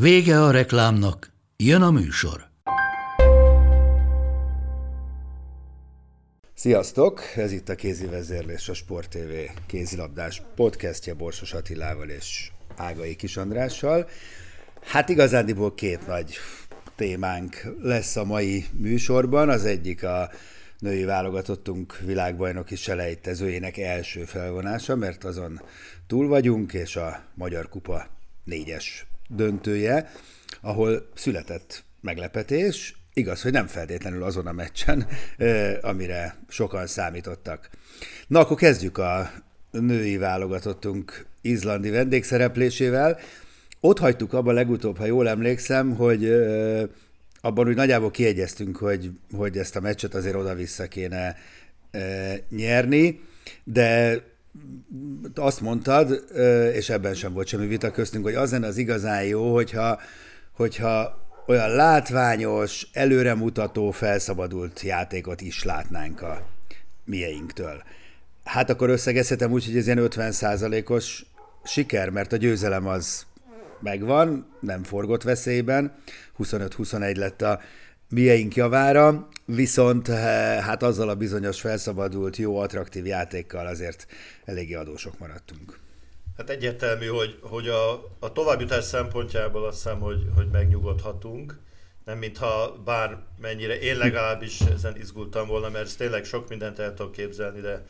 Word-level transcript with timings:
Vége 0.00 0.42
a 0.42 0.50
reklámnak, 0.50 1.32
jön 1.56 1.82
a 1.82 1.90
műsor. 1.90 2.48
Sziasztok! 6.54 7.20
Ez 7.36 7.52
itt 7.52 7.68
a 7.68 7.74
Kézi 7.74 8.06
Vezérlés, 8.06 8.68
a 8.68 8.74
Sport 8.74 9.08
TV 9.10 9.62
kézilabdás 9.66 10.42
podcastja 10.54 11.14
Borsos 11.14 11.52
Attilával 11.52 12.08
és 12.08 12.50
Ágai 12.76 13.16
Kis 13.16 13.36
Andrással. 13.36 14.08
Hát 14.82 15.08
igazándiból 15.08 15.74
két 15.74 16.06
nagy 16.06 16.36
témánk 16.96 17.62
lesz 17.80 18.16
a 18.16 18.24
mai 18.24 18.64
műsorban. 18.72 19.48
Az 19.48 19.64
egyik 19.64 20.04
a 20.04 20.30
női 20.78 21.04
válogatottunk 21.04 21.98
világbajnoki 21.98 22.76
selejtezőjének 22.76 23.78
első 23.78 24.24
felvonása, 24.24 24.96
mert 24.96 25.24
azon 25.24 25.60
túl 26.06 26.28
vagyunk, 26.28 26.72
és 26.72 26.96
a 26.96 27.24
Magyar 27.34 27.68
Kupa 27.68 28.06
négyes 28.44 29.06
döntője, 29.28 30.12
ahol 30.60 31.10
született 31.14 31.84
meglepetés, 32.00 32.96
igaz, 33.14 33.42
hogy 33.42 33.52
nem 33.52 33.66
feltétlenül 33.66 34.22
azon 34.22 34.46
a 34.46 34.52
meccsen, 34.52 35.06
amire 35.80 36.36
sokan 36.48 36.86
számítottak. 36.86 37.70
Na, 38.26 38.40
akkor 38.40 38.56
kezdjük 38.56 38.98
a 38.98 39.30
női 39.70 40.16
válogatottunk 40.16 41.26
izlandi 41.40 41.90
vendégszereplésével. 41.90 43.18
Ott 43.80 43.98
hagytuk 43.98 44.32
abban 44.32 44.54
legutóbb, 44.54 44.96
ha 44.96 45.04
jól 45.04 45.28
emlékszem, 45.28 45.94
hogy 45.94 46.30
abban 47.40 47.68
úgy 47.68 47.74
nagyjából 47.74 48.10
kiegyeztünk, 48.10 48.76
hogy, 48.76 49.10
hogy 49.32 49.58
ezt 49.58 49.76
a 49.76 49.80
meccset 49.80 50.14
azért 50.14 50.34
oda-vissza 50.34 50.88
kéne 50.88 51.36
nyerni, 52.48 53.20
de 53.64 54.20
azt 55.34 55.60
mondtad, 55.60 56.24
és 56.72 56.88
ebben 56.88 57.14
sem 57.14 57.32
volt 57.32 57.46
semmi 57.46 57.66
vita 57.66 57.90
köztünk, 57.90 58.24
hogy 58.24 58.34
az 58.34 58.50
lenne 58.50 58.66
az 58.66 58.76
igazán 58.76 59.24
jó, 59.24 59.54
hogyha, 59.54 60.00
hogyha 60.52 61.24
olyan 61.46 61.70
látványos, 61.70 62.86
előremutató, 62.92 63.90
felszabadult 63.90 64.80
játékot 64.80 65.40
is 65.40 65.64
látnánk 65.64 66.22
a 66.22 66.46
mieinktől. 67.04 67.82
Hát 68.44 68.70
akkor 68.70 68.90
összegezhetem 68.90 69.52
úgy, 69.52 69.64
hogy 69.64 69.76
ez 69.76 69.86
ilyen 69.86 70.08
50%-os 70.10 71.24
siker, 71.64 72.10
mert 72.10 72.32
a 72.32 72.36
győzelem 72.36 72.86
az 72.86 73.26
megvan, 73.80 74.46
nem 74.60 74.82
forgott 74.82 75.22
veszélyben, 75.22 75.94
25-21 76.38 77.16
lett 77.16 77.42
a 77.42 77.60
mieink 78.08 78.54
javára, 78.54 79.28
viszont 79.44 80.08
eh, 80.08 80.16
hát 80.64 80.82
azzal 80.82 81.08
a 81.08 81.14
bizonyos 81.14 81.60
felszabadult, 81.60 82.36
jó, 82.36 82.58
attraktív 82.58 83.06
játékkal 83.06 83.66
azért 83.66 84.06
eléggé 84.44 84.74
adósok 84.74 85.18
maradtunk. 85.18 85.78
Hát 86.36 86.50
egyértelmű, 86.50 87.06
hogy, 87.06 87.38
hogy 87.40 87.68
a, 87.68 87.92
a 88.18 88.32
továbbjutás 88.32 88.84
szempontjából 88.84 89.64
azt 89.64 89.76
hiszem, 89.76 90.00
hogy, 90.00 90.26
hogy 90.34 90.50
megnyugodhatunk. 90.50 91.58
Nem 92.04 92.18
mintha 92.18 92.82
bár 92.84 93.18
mennyire 93.40 93.78
én 93.78 93.96
legalábbis 93.96 94.60
ezen 94.60 94.96
izgultam 94.96 95.46
volna, 95.46 95.68
mert 95.68 95.96
tényleg 95.96 96.24
sok 96.24 96.48
mindent 96.48 96.78
el 96.78 96.94
tudok 96.94 97.12
képzelni, 97.12 97.60
de 97.60 97.86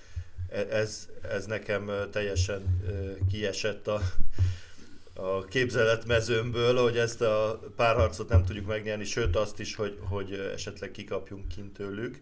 e, 0.48 0.66
ez, 0.70 1.08
ez 1.30 1.46
nekem 1.46 1.90
teljesen 2.12 2.82
kiesett 3.30 3.86
a, 3.86 4.00
a 5.16 5.44
képzeletmezőmből, 5.44 6.82
hogy 6.82 6.98
ezt 6.98 7.20
a 7.20 7.60
párharcot 7.76 8.28
nem 8.28 8.44
tudjuk 8.44 8.66
megnyerni, 8.66 9.04
sőt 9.04 9.36
azt 9.36 9.60
is, 9.60 9.74
hogy, 9.74 9.98
hogy 10.08 10.32
esetleg 10.54 10.90
kikapjunk 10.90 11.48
kint 11.48 11.72
tőlük. 11.72 12.18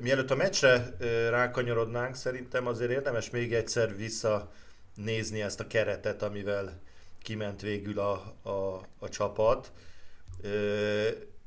Mielőtt 0.00 0.30
a 0.30 0.36
meccsre 0.36 0.96
rákanyarodnánk, 1.30 2.14
szerintem 2.14 2.66
azért 2.66 2.90
érdemes 2.90 3.30
még 3.30 3.54
egyszer 3.54 3.96
visszanézni 3.96 5.42
ezt 5.42 5.60
a 5.60 5.66
keretet, 5.66 6.22
amivel 6.22 6.80
kiment 7.22 7.60
végül 7.60 7.98
a, 7.98 8.12
a, 8.42 8.86
a 8.98 9.08
csapat. 9.08 9.72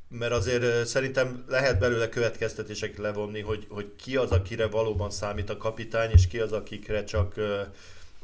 Mert 0.10 0.32
azért 0.32 0.88
szerintem 0.88 1.46
lehet 1.48 1.80
belőle 1.80 2.10
következtetések 2.10 2.98
levonni, 2.98 3.42
hogy, 3.42 3.66
hogy 3.70 3.96
ki 3.96 4.16
az, 4.16 4.32
akire 4.32 4.68
valóban 4.68 5.10
számít 5.10 5.50
a 5.50 5.58
kapitány, 5.58 6.12
és 6.12 6.28
ki 6.28 6.40
az, 6.40 6.52
akikre 6.52 7.04
csak 7.04 7.36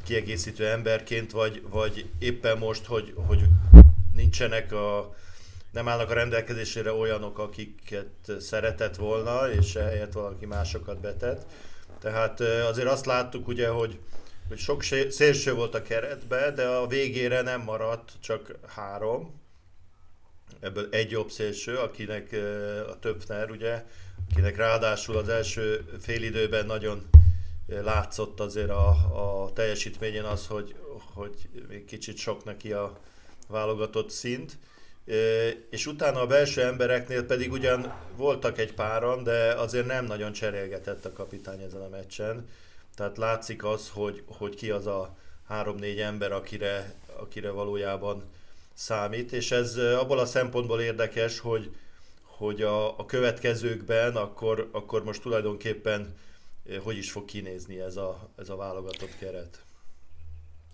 kiegészítő 0.03 0.67
emberként, 0.67 1.31
vagy, 1.31 1.61
vagy 1.69 2.09
éppen 2.19 2.57
most, 2.57 2.85
hogy, 2.85 3.13
hogy 3.15 3.43
nincsenek 4.13 4.71
a, 4.71 5.15
nem 5.71 5.87
állnak 5.87 6.09
a 6.09 6.13
rendelkezésére 6.13 6.91
olyanok, 6.91 7.39
akiket 7.39 8.31
szeretett 8.39 8.95
volna, 8.95 9.51
és 9.51 9.75
ehelyett 9.75 10.13
valaki 10.13 10.45
másokat 10.45 10.99
betett. 10.99 11.45
Tehát 11.99 12.39
azért 12.39 12.87
azt 12.87 13.05
láttuk 13.05 13.47
ugye, 13.47 13.67
hogy, 13.67 13.99
hogy 14.47 14.57
sok 14.57 14.83
szélső 15.09 15.53
volt 15.53 15.75
a 15.75 15.81
keretbe, 15.81 16.51
de 16.51 16.65
a 16.65 16.87
végére 16.87 17.41
nem 17.41 17.61
maradt 17.61 18.11
csak 18.19 18.55
három. 18.67 19.41
Ebből 20.59 20.87
egy 20.91 21.11
jobb 21.11 21.29
szélső, 21.29 21.77
akinek 21.77 22.35
a 22.89 22.99
Töpfner, 22.99 23.51
ugye, 23.51 23.83
akinek 24.31 24.55
ráadásul 24.57 25.17
az 25.17 25.29
első 25.29 25.85
félidőben 26.01 26.65
nagyon 26.65 27.09
látszott 27.81 28.39
azért 28.39 28.69
a, 28.69 28.88
a 29.13 29.53
teljesítményen 29.53 30.25
az, 30.25 30.47
hogy, 30.47 30.75
hogy 31.13 31.50
még 31.67 31.85
kicsit 31.85 32.17
sok 32.17 32.44
neki 32.44 32.72
a 32.72 32.97
válogatott 33.47 34.09
szint. 34.09 34.57
És 35.69 35.85
utána 35.85 36.19
a 36.19 36.28
belső 36.28 36.62
embereknél 36.62 37.25
pedig 37.25 37.51
ugyan 37.51 37.94
voltak 38.16 38.57
egy 38.57 38.73
páran, 38.73 39.23
de 39.23 39.53
azért 39.53 39.85
nem 39.85 40.06
nagyon 40.06 40.31
cserélgetett 40.31 41.06
a 41.06 41.13
kapitány 41.13 41.62
ezen 41.62 41.81
a 41.81 41.89
meccsen. 41.89 42.47
Tehát 42.95 43.17
látszik 43.17 43.63
az, 43.63 43.89
hogy, 43.94 44.23
hogy 44.25 44.56
ki 44.56 44.69
az 44.69 44.88
a 44.88 45.16
három-négy 45.47 46.00
ember, 46.00 46.31
akire, 46.31 46.94
akire 47.19 47.50
valójában 47.50 48.23
számít, 48.73 49.31
és 49.31 49.51
ez 49.51 49.75
abból 49.78 50.19
a 50.19 50.25
szempontból 50.25 50.81
érdekes, 50.81 51.39
hogy, 51.39 51.75
hogy 52.23 52.62
a, 52.62 53.00
a 53.00 53.06
következőkben 53.06 54.16
akkor, 54.16 54.69
akkor 54.72 55.03
most 55.03 55.22
tulajdonképpen 55.22 56.16
hogy 56.84 56.97
is 56.97 57.12
fog 57.12 57.25
kinézni 57.25 57.79
ez 57.79 57.96
a, 57.96 58.29
ez 58.38 58.50
a 58.50 58.56
válogatott 58.56 59.18
keret. 59.19 59.63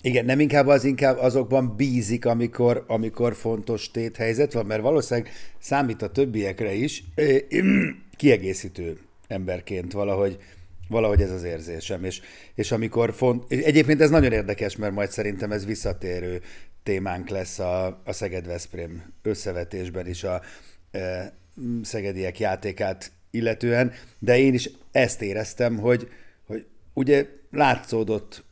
Igen, 0.01 0.25
nem 0.25 0.39
inkább 0.39 0.67
az 0.67 0.83
inkább 0.83 1.17
azokban 1.17 1.75
bízik, 1.75 2.25
amikor, 2.25 2.83
amikor 2.87 3.35
fontos 3.35 3.91
téthelyzet 3.91 4.53
van, 4.53 4.65
mert 4.65 4.81
valószínűleg 4.81 5.31
számít 5.59 6.01
a 6.01 6.11
többiekre 6.11 6.73
is, 6.73 7.03
kiegészítő 8.17 8.99
emberként 9.27 9.91
valahogy, 9.91 10.37
valahogy 10.87 11.21
ez 11.21 11.31
az 11.31 11.43
érzésem. 11.43 12.03
És, 12.03 12.21
és 12.55 12.71
amikor 12.71 13.13
font, 13.13 13.51
egyébként 13.51 14.01
ez 14.01 14.09
nagyon 14.09 14.31
érdekes, 14.31 14.75
mert 14.75 14.93
majd 14.93 15.09
szerintem 15.09 15.51
ez 15.51 15.65
visszatérő 15.65 16.41
témánk 16.83 17.29
lesz 17.29 17.59
a, 17.59 17.85
a 18.05 18.11
Szeged-Veszprém 18.11 19.13
összevetésben 19.21 20.07
is 20.07 20.23
a 20.23 20.41
e, 20.91 21.33
szegediek 21.81 22.39
játékát 22.39 23.11
illetően, 23.31 23.93
de 24.19 24.37
én 24.37 24.53
is 24.53 24.69
ezt 24.91 25.21
éreztem, 25.21 25.77
hogy, 25.77 26.09
hogy 26.45 26.65
ugye 26.93 27.27
látszódott 27.51 28.43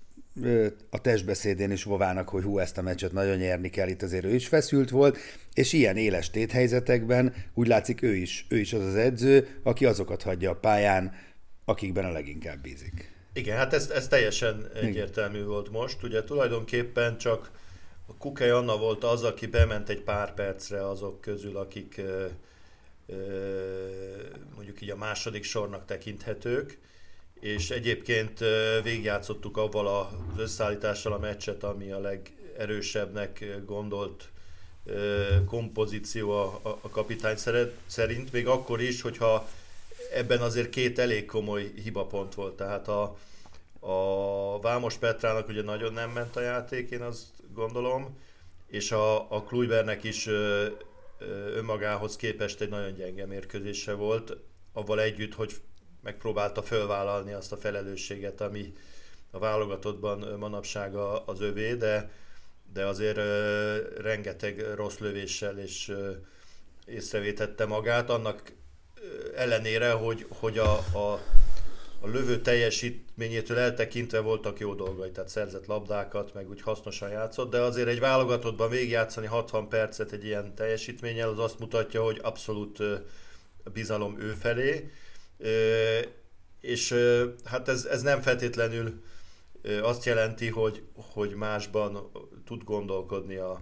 a 0.89 1.01
testbeszédén 1.01 1.71
is 1.71 1.83
Vovának, 1.83 2.29
hogy 2.29 2.43
hú, 2.43 2.59
ezt 2.59 2.77
a 2.77 2.81
meccset 2.81 3.11
nagyon 3.11 3.37
nyerni 3.37 3.69
kell, 3.69 3.87
itt 3.87 4.01
azért 4.01 4.25
ő 4.25 4.33
is 4.33 4.47
feszült 4.47 4.89
volt, 4.89 5.17
és 5.53 5.73
ilyen 5.73 5.97
éles 5.97 6.29
téthelyzetekben 6.29 7.33
úgy 7.53 7.67
látszik 7.67 8.01
ő 8.01 8.15
is, 8.15 8.45
ő 8.49 8.57
is 8.57 8.73
az 8.73 8.85
az 8.85 8.95
edző, 8.95 9.59
aki 9.63 9.85
azokat 9.85 10.23
hagyja 10.23 10.51
a 10.51 10.55
pályán, 10.55 11.13
akikben 11.65 12.05
a 12.05 12.11
leginkább 12.11 12.61
bízik. 12.61 13.11
Igen, 13.33 13.57
hát 13.57 13.73
ez, 13.73 13.89
ez 13.89 14.07
teljesen 14.07 14.69
egyértelmű 14.81 15.43
volt 15.43 15.71
most. 15.71 16.03
Ugye 16.03 16.23
tulajdonképpen 16.23 17.17
csak 17.17 17.51
a 18.07 18.17
Kukei 18.17 18.49
Anna 18.49 18.77
volt 18.77 19.03
az, 19.03 19.23
aki 19.23 19.45
bement 19.45 19.89
egy 19.89 20.01
pár 20.01 20.33
percre 20.33 20.87
azok 20.87 21.21
közül, 21.21 21.57
akik 21.57 22.01
mondjuk 24.55 24.81
így 24.81 24.89
a 24.89 24.95
második 24.95 25.43
sornak 25.43 25.85
tekinthetők, 25.85 26.79
és 27.39 27.69
egyébként 27.69 28.39
végigjátszottuk 28.83 29.57
avval 29.57 29.87
az 29.87 30.39
összeállítással 30.39 31.13
a 31.13 31.19
meccset, 31.19 31.63
ami 31.63 31.91
a 31.91 31.99
legerősebbnek 31.99 33.45
gondolt 33.65 34.29
kompozíció 35.45 36.31
a, 36.31 36.89
kapitány 36.91 37.35
szerint, 37.85 38.31
még 38.31 38.47
akkor 38.47 38.81
is, 38.81 39.01
hogyha 39.01 39.47
ebben 40.13 40.41
azért 40.41 40.69
két 40.69 40.99
elég 40.99 41.25
komoly 41.25 41.71
hibapont 41.83 42.35
volt. 42.35 42.55
Tehát 42.55 42.87
a, 42.87 43.17
a 43.79 44.59
Vámos 44.59 44.95
Petrának 44.95 45.47
ugye 45.47 45.61
nagyon 45.61 45.93
nem 45.93 46.09
ment 46.09 46.35
a 46.35 46.41
játék, 46.41 46.89
én 46.89 47.01
azt 47.01 47.25
gondolom, 47.53 48.17
és 48.67 48.91
a, 48.91 49.31
a 49.31 49.43
Kluibernek 49.43 50.03
is 50.03 50.29
önmagához 51.53 52.15
képest 52.15 52.61
egy 52.61 52.69
nagyon 52.69 52.93
gyenge 52.93 53.25
mérkőzése 53.25 53.93
volt, 53.93 54.37
avval 54.73 55.01
együtt, 55.01 55.33
hogy 55.33 55.53
megpróbálta 56.03 56.61
fölvállalni 56.61 57.33
azt 57.33 57.51
a 57.51 57.57
felelősséget, 57.57 58.41
ami 58.41 58.73
a 59.31 59.39
válogatottban 59.39 60.39
manapság 60.39 60.95
az 61.25 61.41
övé, 61.41 61.73
de, 61.73 62.11
de 62.73 62.85
azért 62.85 63.19
rengeteg 63.97 64.73
rossz 64.75 64.97
lövéssel 64.97 65.59
és 65.59 65.93
észrevétette 66.85 67.65
magát, 67.65 68.09
annak 68.09 68.53
ellenére, 69.35 69.91
hogy, 69.91 70.25
hogy 70.29 70.57
a, 70.57 70.73
a, 70.77 71.21
a 71.99 72.07
lövő 72.07 72.41
teljesítményétől 72.41 73.57
eltekintve 73.57 74.19
voltak 74.19 74.59
jó 74.59 74.73
dolgai, 74.73 75.11
tehát 75.11 75.29
szerzett 75.29 75.65
labdákat, 75.65 76.33
meg 76.33 76.49
úgy 76.49 76.61
hasznosan 76.61 77.09
játszott, 77.09 77.51
de 77.51 77.59
azért 77.59 77.87
egy 77.87 77.99
válogatottban 77.99 78.69
végigjátszani 78.69 79.27
60 79.27 79.69
percet 79.69 80.11
egy 80.11 80.25
ilyen 80.25 80.55
teljesítménnyel, 80.55 81.29
az 81.29 81.39
azt 81.39 81.59
mutatja, 81.59 82.03
hogy 82.03 82.19
abszolút 82.23 82.83
bizalom 83.73 84.19
ő 84.19 84.31
felé, 84.31 84.91
és 86.61 86.95
hát 87.45 87.67
ez, 87.67 87.85
ez 87.85 88.01
nem 88.01 88.21
feltétlenül 88.21 89.01
azt 89.81 90.05
jelenti, 90.05 90.47
hogy, 90.47 90.83
hogy 90.93 91.33
másban 91.33 92.11
tud 92.45 92.63
gondolkodni 92.63 93.35
a, 93.35 93.61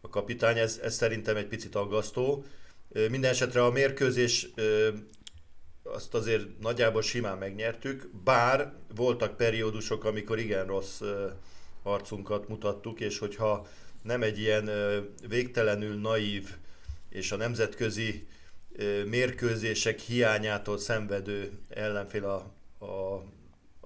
a 0.00 0.08
kapitány, 0.08 0.58
ez, 0.58 0.80
ez 0.82 0.94
szerintem 0.94 1.36
egy 1.36 1.46
picit 1.46 1.74
aggasztó. 1.74 2.44
Minden 3.10 3.30
esetre 3.30 3.64
a 3.64 3.70
mérkőzés 3.70 4.48
azt 5.98 6.14
azért 6.14 6.58
nagyjából 6.60 7.02
simán 7.02 7.38
megnyertük, 7.38 8.10
bár 8.24 8.72
voltak 8.94 9.36
periódusok, 9.36 10.04
amikor 10.04 10.38
igen 10.38 10.66
rossz 10.66 11.00
arcunkat 11.82 12.48
mutattuk, 12.48 13.00
és 13.00 13.18
hogyha 13.18 13.66
nem 14.02 14.22
egy 14.22 14.38
ilyen 14.38 14.70
végtelenül 15.28 16.00
naív 16.00 16.56
és 17.08 17.32
a 17.32 17.36
nemzetközi 17.36 18.26
mérkőzések 19.06 19.98
hiányától 19.98 20.78
szenvedő 20.78 21.58
ellenfél 21.68 22.24
a, 22.24 22.52
a, 22.84 23.24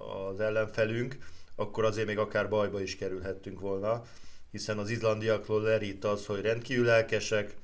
az 0.03 0.41
ellenfelünk, 0.41 1.17
akkor 1.55 1.85
azért 1.85 2.07
még 2.07 2.19
akár 2.19 2.49
bajba 2.49 2.81
is 2.81 2.97
kerülhettünk 2.97 3.61
volna, 3.61 4.03
hiszen 4.51 4.79
az 4.79 4.91
izlandiakról 4.91 5.63
lerít 5.63 6.05
az, 6.05 6.27
hogy 6.27 6.41
rendkívül 6.41 6.85
lelkesek, 6.85 7.55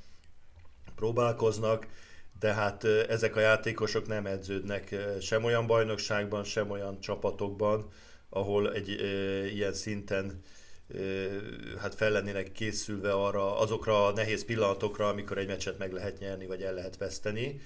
próbálkoznak, 0.94 1.86
de 2.40 2.52
hát 2.52 2.84
ezek 2.84 3.36
a 3.36 3.40
játékosok 3.40 4.06
nem 4.06 4.26
edződnek 4.26 4.94
sem 5.20 5.44
olyan 5.44 5.66
bajnokságban, 5.66 6.44
sem 6.44 6.70
olyan 6.70 7.00
csapatokban, 7.00 7.90
ahol 8.30 8.72
egy 8.72 8.90
e, 8.90 9.46
ilyen 9.46 9.72
szinten 9.72 10.42
e, 10.94 10.98
hát 11.78 11.94
fel 11.94 12.10
lennének 12.10 12.52
készülve 12.52 13.12
arra, 13.12 13.58
azokra 13.58 14.06
a 14.06 14.12
nehéz 14.12 14.44
pillanatokra, 14.44 15.08
amikor 15.08 15.38
egy 15.38 15.46
meccset 15.46 15.78
meg 15.78 15.92
lehet 15.92 16.18
nyerni, 16.18 16.46
vagy 16.46 16.62
el 16.62 16.74
lehet 16.74 16.96
veszteni. 16.96 17.60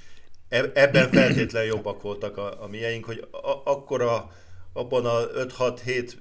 E, 0.48 0.70
ebben 0.74 1.10
feltétlenül 1.10 1.68
jobbak 1.68 2.02
voltak 2.02 2.36
a, 2.36 2.62
a 2.62 2.66
mieink, 2.66 3.04
hogy 3.04 3.28
a, 3.30 3.60
akkora 3.64 4.32
abban 4.72 5.06
a 5.06 5.26
5-6-7 5.26 6.12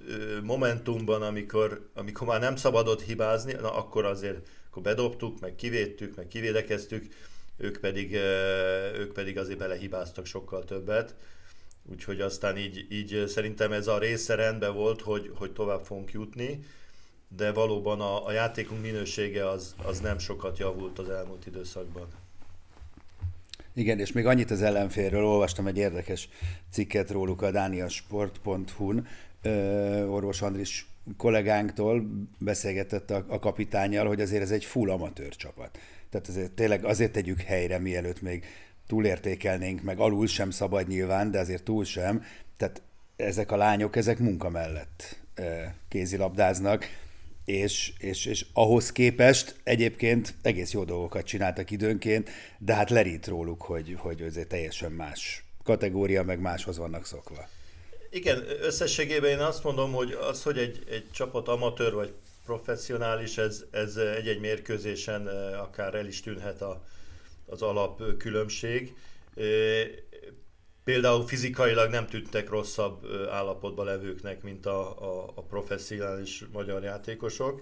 momentumban, 0.44 1.22
amikor, 1.22 1.90
amikor 1.96 2.28
már 2.28 2.40
nem 2.40 2.56
szabadott 2.56 3.02
hibázni, 3.02 3.54
na 3.54 3.74
akkor 3.74 4.06
azért 4.06 4.48
akkor 4.70 4.82
bedobtuk, 4.82 5.40
meg 5.40 5.56
kivédtük, 5.56 6.16
meg 6.16 6.28
kivédekeztük, 6.28 7.06
ők 7.62 7.78
pedig, 7.78 8.14
ők 8.98 9.14
pedig 9.14 9.38
azért 9.38 9.60
belehibáztak 9.60 10.26
sokkal 10.26 10.64
többet. 10.64 11.16
Úgyhogy 11.92 12.22
aztán 12.22 12.58
így, 12.58 12.86
így 12.90 13.24
szerintem 13.28 13.72
ez 13.72 13.88
a 13.88 13.98
része 13.98 14.36
rendben 14.36 14.74
volt, 14.74 15.02
hogy, 15.02 15.32
hogy 15.36 15.52
tovább 15.52 15.86
fogunk 15.86 16.12
jutni, 16.12 16.60
de 17.38 17.52
valóban 17.52 18.02
a, 18.02 18.26
a 18.26 18.32
játékunk 18.32 18.82
minősége 18.82 19.50
az, 19.50 19.76
az 19.84 20.00
nem 20.00 20.20
sokat 20.20 20.58
javult 20.58 21.00
az 21.00 21.10
elmúlt 21.10 21.46
időszakban. 21.46 22.08
Igen, 23.74 24.00
és 24.00 24.12
még 24.12 24.26
annyit 24.26 24.52
az 24.52 24.62
ellenfélről, 24.62 25.26
olvastam 25.26 25.68
egy 25.68 25.78
érdekes 25.78 26.30
cikket 26.72 27.12
róluk 27.12 27.42
a 27.42 27.52
dániasport.hu-n, 27.52 29.08
orvos 30.08 30.42
Andris 30.42 30.91
kollégánktól 31.18 32.06
beszélgetett 32.38 33.12
a, 33.12 33.26
a 33.28 33.40
kapitányjal, 33.40 34.08
hogy 34.08 34.22
azért 34.22 34.42
ez 34.42 34.52
egy 34.52 34.66
full 34.66 34.90
amatőr 34.90 35.36
csapat. 35.36 35.80
Tehát 36.10 36.28
azért 36.28 36.52
tényleg 36.52 36.86
azért 36.86 37.12
tegyük 37.12 37.42
helyre, 37.42 37.80
mielőtt 37.80 38.22
még 38.22 38.46
túlértékelnénk, 38.88 39.82
meg 39.82 40.00
alul 40.00 40.28
sem 40.28 40.50
szabad 40.50 40.88
nyilván, 40.88 41.32
de 41.32 41.40
azért 41.40 41.64
túl 41.64 41.84
sem. 41.84 42.24
Tehát 42.58 42.82
ezek 43.16 43.52
a 43.52 43.56
lányok, 43.56 43.96
ezek 43.96 44.20
munka 44.20 44.50
mellett 44.50 45.20
kézilabdáznak, 45.88 46.86
és, 47.46 47.94
és, 47.98 48.26
és 48.26 48.46
ahhoz 48.54 48.92
képest 48.92 49.56
egyébként 49.64 50.34
egész 50.42 50.72
jó 50.72 50.84
dolgokat 50.84 51.26
csináltak 51.26 51.72
időnként, 51.72 52.30
de 52.58 52.76
hát 52.76 52.90
lerít 52.90 53.28
róluk, 53.28 53.62
hogy, 53.62 53.96
hogy 53.98 54.22
azért 54.22 54.48
teljesen 54.48 54.92
más 54.92 55.44
kategória, 55.64 56.24
meg 56.24 56.40
máshoz 56.40 56.78
vannak 56.78 57.06
szokva. 57.06 57.48
Igen, 58.14 58.44
összességében 58.62 59.30
én 59.30 59.40
azt 59.40 59.64
mondom, 59.64 59.92
hogy 59.92 60.12
az, 60.12 60.44
hogy 60.44 60.58
egy, 60.58 60.84
egy 60.90 61.12
csapat 61.12 61.48
amatőr 61.48 61.94
vagy 61.94 62.14
professzionális, 62.46 63.38
ez, 63.38 63.64
ez 63.72 63.96
egy-egy 63.96 64.40
mérkőzésen 64.40 65.28
akár 65.58 65.96
el 65.96 66.06
is 66.06 66.22
tűnhet 66.22 66.62
a, 66.62 66.84
az 67.46 67.62
alap 67.62 68.18
különbség. 68.18 68.96
Például 70.84 71.28
fizikailag 71.28 71.90
nem 71.90 72.08
tűntek 72.08 72.50
rosszabb 72.50 73.06
állapotban 73.30 73.86
levőknek, 73.86 74.42
mint 74.44 74.66
a, 74.66 75.02
a, 75.02 75.32
a 75.36 75.42
professzionális 75.42 76.44
magyar 76.52 76.84
játékosok, 76.84 77.62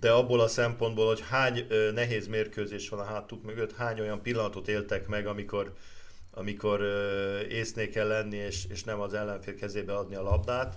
de 0.00 0.10
abból 0.10 0.40
a 0.40 0.48
szempontból, 0.48 1.06
hogy 1.06 1.20
hány 1.20 1.66
nehéz 1.94 2.26
mérkőzés 2.26 2.88
van 2.88 3.00
a 3.00 3.04
hátuk 3.04 3.42
mögött, 3.42 3.76
hány 3.76 4.00
olyan 4.00 4.22
pillanatot 4.22 4.68
éltek 4.68 5.06
meg, 5.06 5.26
amikor 5.26 5.74
amikor 6.38 6.80
észné 7.48 7.88
kell 7.88 8.06
lenni, 8.06 8.36
és, 8.36 8.64
és 8.68 8.84
nem 8.84 9.00
az 9.00 9.14
ellenfél 9.14 9.54
kezébe 9.54 9.96
adni 9.96 10.14
a 10.14 10.22
labdát. 10.22 10.76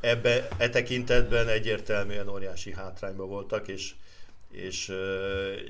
Ebbe, 0.00 0.48
e 0.58 0.68
tekintetben 0.68 1.48
egyértelműen 1.48 2.28
óriási 2.28 2.72
hátrányban 2.72 3.28
voltak, 3.28 3.68
és, 3.68 3.94
és 4.50 4.92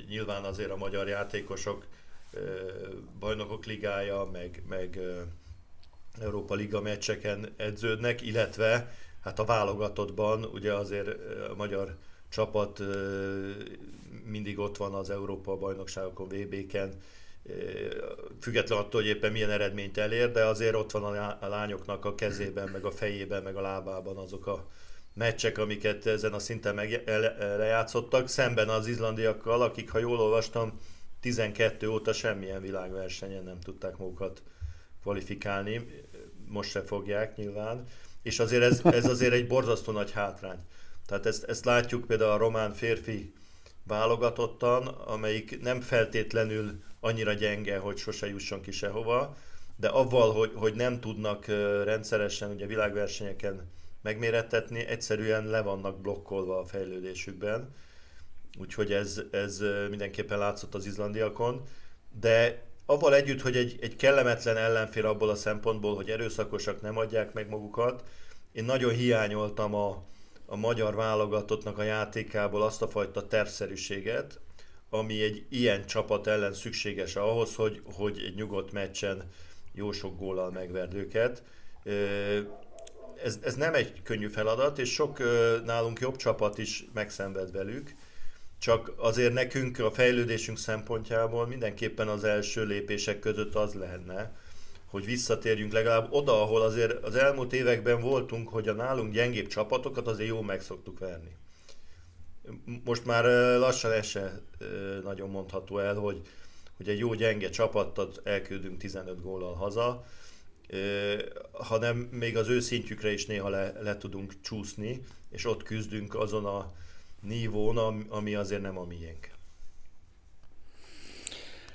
nyilván 0.09 0.45
azért 0.45 0.71
a 0.71 0.77
magyar 0.77 1.09
játékosok 1.09 1.87
bajnokok 3.19 3.65
ligája, 3.65 4.29
meg, 4.33 4.63
meg 4.69 5.01
Európa 6.21 6.55
Liga 6.55 6.81
meccseken 6.81 7.53
edződnek, 7.57 8.23
illetve 8.23 8.95
hát 9.21 9.39
a 9.39 9.45
válogatottban 9.45 10.45
ugye 10.45 10.73
azért 10.73 11.09
a 11.51 11.55
magyar 11.55 11.97
csapat 12.29 12.83
mindig 14.25 14.59
ott 14.59 14.77
van 14.77 14.95
az 14.95 15.11
Európa 15.11 15.57
bajnokságokon, 15.57 16.29
VB-ken, 16.29 16.93
független 18.41 18.79
attól, 18.79 19.01
hogy 19.01 19.11
éppen 19.11 19.33
milyen 19.33 19.51
eredményt 19.51 19.99
elér, 19.99 20.33
de 20.33 20.45
azért 20.45 20.75
ott 20.75 20.91
van 20.91 21.17
a 21.41 21.49
lányoknak 21.49 22.05
a 22.05 22.15
kezében, 22.15 22.69
meg 22.69 22.85
a 22.85 22.91
fejében, 22.91 23.43
meg 23.43 23.57
a 23.57 23.61
lábában 23.61 24.17
azok 24.17 24.47
a 24.47 24.69
meccsek, 25.15 25.59
amiket 25.59 26.07
ezen 26.07 26.33
a 26.33 26.39
szinten 26.39 26.75
meg 26.75 27.03
lejátszottak, 27.39 28.29
szemben 28.29 28.69
az 28.69 28.87
izlandiakkal, 28.87 29.63
akik, 29.63 29.91
ha 29.91 29.99
jól 29.99 30.21
olvastam, 30.21 30.81
12 31.21 31.89
óta 31.89 32.13
semmilyen 32.13 32.61
világversenyen 32.61 33.45
nem 33.45 33.61
tudták 33.61 33.97
magukat 33.97 34.43
kvalifikálni, 35.03 36.05
most 36.49 36.71
se 36.71 36.83
fogják 36.83 37.37
nyilván, 37.37 37.85
és 38.23 38.39
azért 38.39 38.63
ez, 38.63 38.81
ez 38.85 39.09
azért 39.09 39.33
egy 39.33 39.47
borzasztó 39.47 39.93
nagy 39.93 40.11
hátrány. 40.11 40.59
Tehát 41.07 41.27
ezt, 41.27 41.45
ezt 41.45 41.65
látjuk 41.65 42.07
például 42.07 42.31
a 42.31 42.37
román 42.37 42.73
férfi 42.73 43.33
válogatottan, 43.87 44.87
amelyik 44.87 45.61
nem 45.61 45.81
feltétlenül 45.81 46.83
annyira 47.05 47.33
gyenge, 47.33 47.79
hogy 47.79 47.97
sose 47.97 48.27
jusson 48.27 48.61
ki 48.61 48.71
sehova, 48.71 49.37
de 49.77 49.89
avval, 49.89 50.33
hogy, 50.33 50.53
hogy 50.55 50.75
nem 50.75 51.01
tudnak 51.01 51.47
rendszeresen 51.85 52.51
ugye 52.51 52.67
világversenyeken 52.67 53.71
megmérettetni, 54.03 54.87
egyszerűen 54.87 55.47
le 55.47 55.61
vannak 55.63 56.01
blokkolva 56.01 56.59
a 56.59 56.65
fejlődésükben. 56.65 57.75
Úgyhogy 58.59 58.93
ez, 58.93 59.23
ez 59.31 59.63
mindenképpen 59.89 60.39
látszott 60.39 60.75
az 60.75 60.87
izlandiakon. 60.87 61.63
De 62.21 62.63
avval 62.87 63.15
együtt, 63.15 63.41
hogy 63.41 63.57
egy, 63.57 63.79
egy 63.81 63.97
kellemetlen 63.97 64.57
ellenfél 64.57 65.07
abból 65.07 65.31
a 65.31 65.35
szempontból, 65.35 65.95
hogy 65.95 66.11
erőszakosak 66.11 66.81
nem 66.81 66.99
adják 66.99 67.33
meg 67.33 67.49
magukat, 67.49 68.05
én 68.53 68.65
nagyon 68.65 68.93
hiányoltam 68.93 69.75
a, 69.75 70.03
a 70.47 70.57
magyar 70.57 70.95
válogatottnak 70.95 71.79
a 71.79 71.83
játékából 71.83 72.63
azt 72.63 72.83
a 72.83 72.89
fajta 72.89 73.27
tervszerűséget, 73.27 74.41
ami 74.95 75.23
egy 75.23 75.45
ilyen 75.49 75.87
csapat 75.87 76.27
ellen 76.27 76.53
szükséges 76.53 77.17
ahhoz, 77.17 77.55
hogy, 77.55 77.83
hogy 77.85 78.23
egy 78.27 78.35
nyugodt 78.35 78.73
meccsen 78.73 79.31
jó 79.73 79.93
sok 79.93 80.19
góllal 80.19 80.51
megverd 80.51 80.95
őket. 80.95 81.43
Ez, 83.23 83.39
ez 83.43 83.55
nem 83.55 83.75
egy 83.75 84.03
könnyű 84.03 84.29
feladat, 84.29 84.79
és 84.79 84.93
sok 84.93 85.19
nálunk 85.65 86.01
jobb 86.01 86.17
csapat 86.17 86.59
is 86.59 86.85
megszenved 86.93 87.53
velük, 87.53 87.95
csak 88.59 88.93
azért 88.97 89.33
nekünk 89.33 89.79
a 89.79 89.91
fejlődésünk 89.91 90.59
szempontjából 90.59 91.47
mindenképpen 91.47 92.09
az 92.09 92.25
első 92.25 92.65
lépések 92.65 93.19
között 93.19 93.55
az 93.55 93.75
lenne, 93.75 94.37
hogy 94.87 95.05
visszatérjünk 95.05 95.73
legalább 95.73 96.13
oda, 96.13 96.43
ahol 96.43 96.63
azért 96.63 97.05
az 97.05 97.15
elmúlt 97.15 97.53
években 97.53 98.01
voltunk, 98.01 98.49
hogy 98.49 98.69
a 98.69 98.73
nálunk 98.73 99.13
gyengébb 99.13 99.47
csapatokat 99.47 100.07
azért 100.07 100.29
jó 100.29 100.43
meg 100.43 100.61
szoktuk 100.61 100.99
verni. 100.99 101.37
Most 102.85 103.05
már 103.05 103.25
lassan 103.59 103.93
ez 103.93 104.13
nagyon 105.03 105.31
mondható 105.31 105.79
el, 105.79 105.95
hogy, 105.95 106.21
hogy 106.77 106.89
egy 106.89 106.99
jó 106.99 107.15
gyenge 107.15 107.51
csapatot 107.51 108.21
elküldünk 108.25 108.79
15 108.79 109.23
góllal 109.23 109.55
haza, 109.55 110.05
hanem 111.53 111.97
még 111.97 112.37
az 112.37 112.49
ő 112.49 112.61
szintjükre 112.61 113.13
is 113.13 113.27
néha 113.27 113.49
le, 113.49 113.73
le 113.81 113.97
tudunk 113.97 114.33
csúszni, 114.41 115.03
és 115.31 115.47
ott 115.47 115.63
küzdünk 115.63 116.15
azon 116.15 116.45
a 116.45 116.73
nívón, 117.21 118.07
ami 118.09 118.35
azért 118.35 118.63
nem 118.63 118.79
a 118.79 118.85
miénk. 118.85 119.33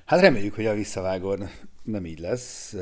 Hát 0.06 0.20
reméljük, 0.22 0.56
hogy 0.56 0.66
a 0.66 0.74
visszavágón 0.74 1.50
nem 1.84 2.06
így 2.06 2.20
lesz. 2.20 2.76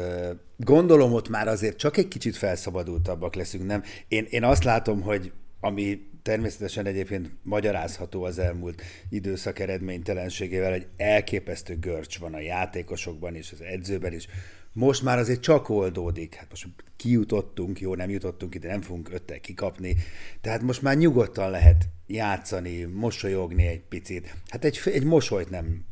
Gondolom 0.57 1.13
ott 1.13 1.29
már 1.29 1.47
azért 1.47 1.77
csak 1.77 1.97
egy 1.97 2.07
kicsit 2.07 2.35
felszabadultabbak 2.35 3.35
leszünk, 3.35 3.65
nem? 3.65 3.83
Én, 4.07 4.27
én 4.29 4.43
azt 4.43 4.63
látom, 4.63 5.01
hogy 5.01 5.31
ami 5.59 6.09
természetesen 6.21 6.85
egyébként 6.85 7.29
magyarázható 7.43 8.23
az 8.23 8.39
elmúlt 8.39 8.81
időszak 9.09 9.59
eredménytelenségével, 9.59 10.73
egy 10.73 10.87
elképesztő 10.97 11.77
görcs 11.79 12.19
van 12.19 12.33
a 12.33 12.39
játékosokban 12.39 13.35
is, 13.35 13.51
az 13.51 13.61
edzőben 13.61 14.13
is. 14.13 14.27
Most 14.73 15.03
már 15.03 15.17
azért 15.17 15.41
csak 15.41 15.69
oldódik. 15.69 16.35
Hát 16.35 16.49
most 16.49 16.67
kijutottunk, 16.95 17.79
jó, 17.79 17.95
nem 17.95 18.09
jutottunk 18.09 18.55
ide, 18.55 18.67
nem 18.67 18.81
fogunk 18.81 19.09
öttel 19.13 19.39
kikapni. 19.39 19.95
Tehát 20.41 20.61
most 20.61 20.81
már 20.81 20.97
nyugodtan 20.97 21.49
lehet 21.49 21.87
játszani, 22.07 22.83
mosolyogni 22.83 23.67
egy 23.67 23.81
picit. 23.81 24.35
Hát 24.47 24.65
egy, 24.65 24.79
egy 24.85 25.03
mosolyt 25.03 25.49
nem 25.49 25.85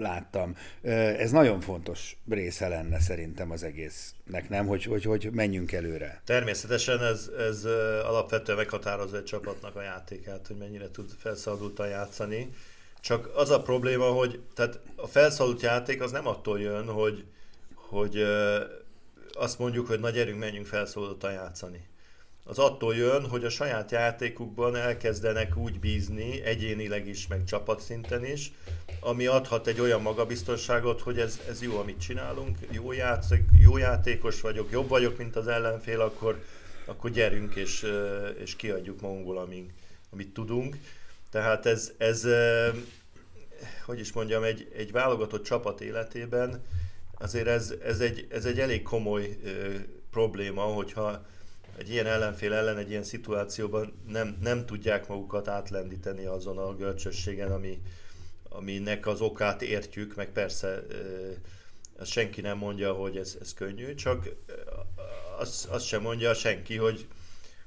láttam. 0.00 0.56
Ez 0.82 1.30
nagyon 1.30 1.60
fontos 1.60 2.16
része 2.28 2.68
lenne 2.68 3.00
szerintem 3.00 3.50
az 3.50 3.62
egésznek, 3.62 4.48
nem? 4.48 4.66
Hogy, 4.66 4.84
hogy, 4.84 5.04
hogy 5.04 5.28
menjünk 5.32 5.72
előre. 5.72 6.22
Természetesen 6.24 7.02
ez, 7.02 7.30
ez 7.38 7.64
alapvetően 8.04 8.58
meghatározza 8.58 9.16
egy 9.16 9.24
csapatnak 9.24 9.76
a 9.76 9.82
játékát, 9.82 10.46
hogy 10.46 10.56
mennyire 10.56 10.90
tud 10.90 11.10
felszabadultan 11.18 11.88
játszani. 11.88 12.50
Csak 13.00 13.30
az 13.34 13.50
a 13.50 13.62
probléma, 13.62 14.04
hogy 14.04 14.40
tehát 14.54 14.80
a 14.96 15.06
felszabadult 15.06 15.62
játék 15.62 16.02
az 16.02 16.10
nem 16.10 16.26
attól 16.26 16.60
jön, 16.60 16.86
hogy, 16.86 17.24
hogy 17.74 18.22
azt 19.32 19.58
mondjuk, 19.58 19.86
hogy 19.86 20.00
nagy 20.00 20.18
erünk 20.18 20.38
menjünk 20.38 20.66
felszabadultan 20.66 21.32
játszani 21.32 21.88
az 22.50 22.58
attól 22.58 22.94
jön, 22.94 23.28
hogy 23.28 23.44
a 23.44 23.50
saját 23.50 23.90
játékukban 23.90 24.76
elkezdenek 24.76 25.56
úgy 25.56 25.80
bízni, 25.80 26.42
egyénileg 26.42 27.08
is, 27.08 27.26
meg 27.26 27.44
csapatszinten 27.44 28.24
is, 28.24 28.52
ami 29.00 29.26
adhat 29.26 29.66
egy 29.66 29.80
olyan 29.80 30.02
magabiztosságot, 30.02 31.00
hogy 31.00 31.18
ez, 31.18 31.40
ez 31.48 31.62
jó, 31.62 31.78
amit 31.78 32.00
csinálunk, 32.00 32.58
jó, 32.70 32.92
játszik, 32.92 33.44
jó 33.60 33.76
játékos 33.76 34.40
vagyok, 34.40 34.70
jobb 34.70 34.88
vagyok, 34.88 35.18
mint 35.18 35.36
az 35.36 35.48
ellenfél, 35.48 36.00
akkor, 36.00 36.44
akkor 36.84 37.10
gyerünk 37.10 37.54
és, 37.54 37.86
és 38.42 38.56
kiadjuk 38.56 39.00
magunkból, 39.00 39.38
amit, 39.38 39.70
amit 40.12 40.32
tudunk. 40.32 40.76
Tehát 41.30 41.66
ez, 41.66 41.92
ez 41.98 42.26
hogy 43.84 44.00
is 44.00 44.12
mondjam, 44.12 44.42
egy, 44.42 44.68
egy 44.76 44.92
válogatott 44.92 45.44
csapat 45.44 45.80
életében 45.80 46.62
azért 47.18 47.46
ez, 47.46 47.74
ez, 47.84 48.00
egy, 48.00 48.26
ez 48.30 48.44
egy 48.44 48.60
elég 48.60 48.82
komoly 48.82 49.36
probléma, 50.10 50.62
hogyha 50.62 51.24
egy 51.80 51.90
ilyen 51.90 52.06
ellenfél 52.06 52.52
ellen 52.52 52.78
egy 52.78 52.90
ilyen 52.90 53.02
szituációban 53.02 53.92
nem, 54.08 54.38
nem 54.40 54.66
tudják 54.66 55.08
magukat 55.08 55.48
átlendíteni 55.48 56.24
azon 56.24 56.58
a 56.58 56.74
görcsösségen, 56.74 57.52
ami, 57.52 57.82
aminek 58.48 59.06
az 59.06 59.20
okát 59.20 59.62
értjük, 59.62 60.14
meg 60.14 60.30
persze 60.32 60.82
ezt 61.98 62.10
senki 62.10 62.40
nem 62.40 62.58
mondja, 62.58 62.92
hogy 62.92 63.16
ez, 63.16 63.36
ez 63.40 63.54
könnyű, 63.54 63.94
csak 63.94 64.28
azt, 65.38 65.66
azt 65.66 65.86
sem 65.86 66.02
mondja 66.02 66.34
senki, 66.34 66.76
hogy, 66.76 67.06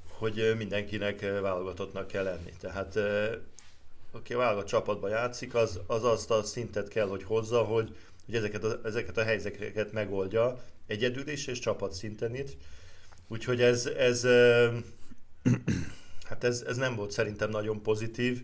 hogy 0.08 0.54
mindenkinek 0.58 1.40
válogatottnak 1.42 2.08
kell 2.08 2.24
lenni. 2.24 2.54
Tehát 2.60 3.00
aki 4.12 4.34
a 4.34 4.38
válogatott 4.38 4.70
csapatban 4.70 5.10
játszik, 5.10 5.56
az, 5.56 5.80
az 5.88 6.04
azt 6.04 6.32
a 6.32 6.44
szintet 6.44 6.88
kell, 6.88 7.08
hogy 7.08 7.24
hozza, 7.24 7.64
hogy, 7.64 7.96
hogy 8.26 8.36
ezeket, 8.36 8.64
a, 8.64 8.80
ezeket 8.84 9.18
a 9.18 9.24
helyzeteket 9.24 9.92
megoldja 9.92 10.64
egyedül 10.88 11.28
is 11.28 11.48
és 11.48 11.60
csapat 11.60 11.94
szinten 11.94 12.36
is. 12.36 12.52
Úgyhogy 13.28 13.62
ez, 13.62 13.86
ez, 13.86 14.24
hát 16.30 16.44
ez, 16.44 16.64
ez 16.68 16.78
nem 16.78 16.96
volt 16.96 17.12
szerintem 17.12 17.50
nagyon 17.50 17.82
pozitív. 17.82 18.42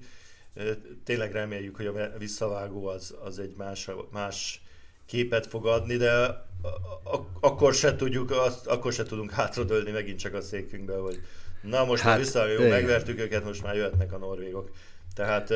Tényleg 1.04 1.32
reméljük, 1.32 1.76
hogy 1.76 1.86
a 1.86 2.18
visszavágó 2.18 2.88
az, 2.88 3.16
az 3.24 3.40
egy 3.40 3.54
más, 3.58 3.90
más 4.12 4.62
képet 5.06 5.48
fog 5.48 5.66
adni, 5.66 5.98
de 5.98 6.46
akkor 7.40 7.74
se 7.74 7.96
tudjuk, 7.96 8.32
azt, 8.32 8.68
akkor 8.68 8.94
se 8.94 9.04
tudunk 9.04 9.32
hátradőlni 9.32 9.92
megint 9.92 10.20
csak 10.20 10.34
a 10.34 10.42
székünkbe, 10.42 10.96
hogy 10.96 11.22
na 11.62 11.86
most 11.86 12.02
hát, 12.02 12.12
már 12.12 12.20
visszavágó, 12.20 12.68
megvertük 12.68 13.20
őket, 13.20 13.44
most 13.44 13.64
már 13.64 13.76
jöhetnek 13.76 14.14
a 14.14 14.18
norvégok. 14.18 14.72
Tehát 15.14 15.54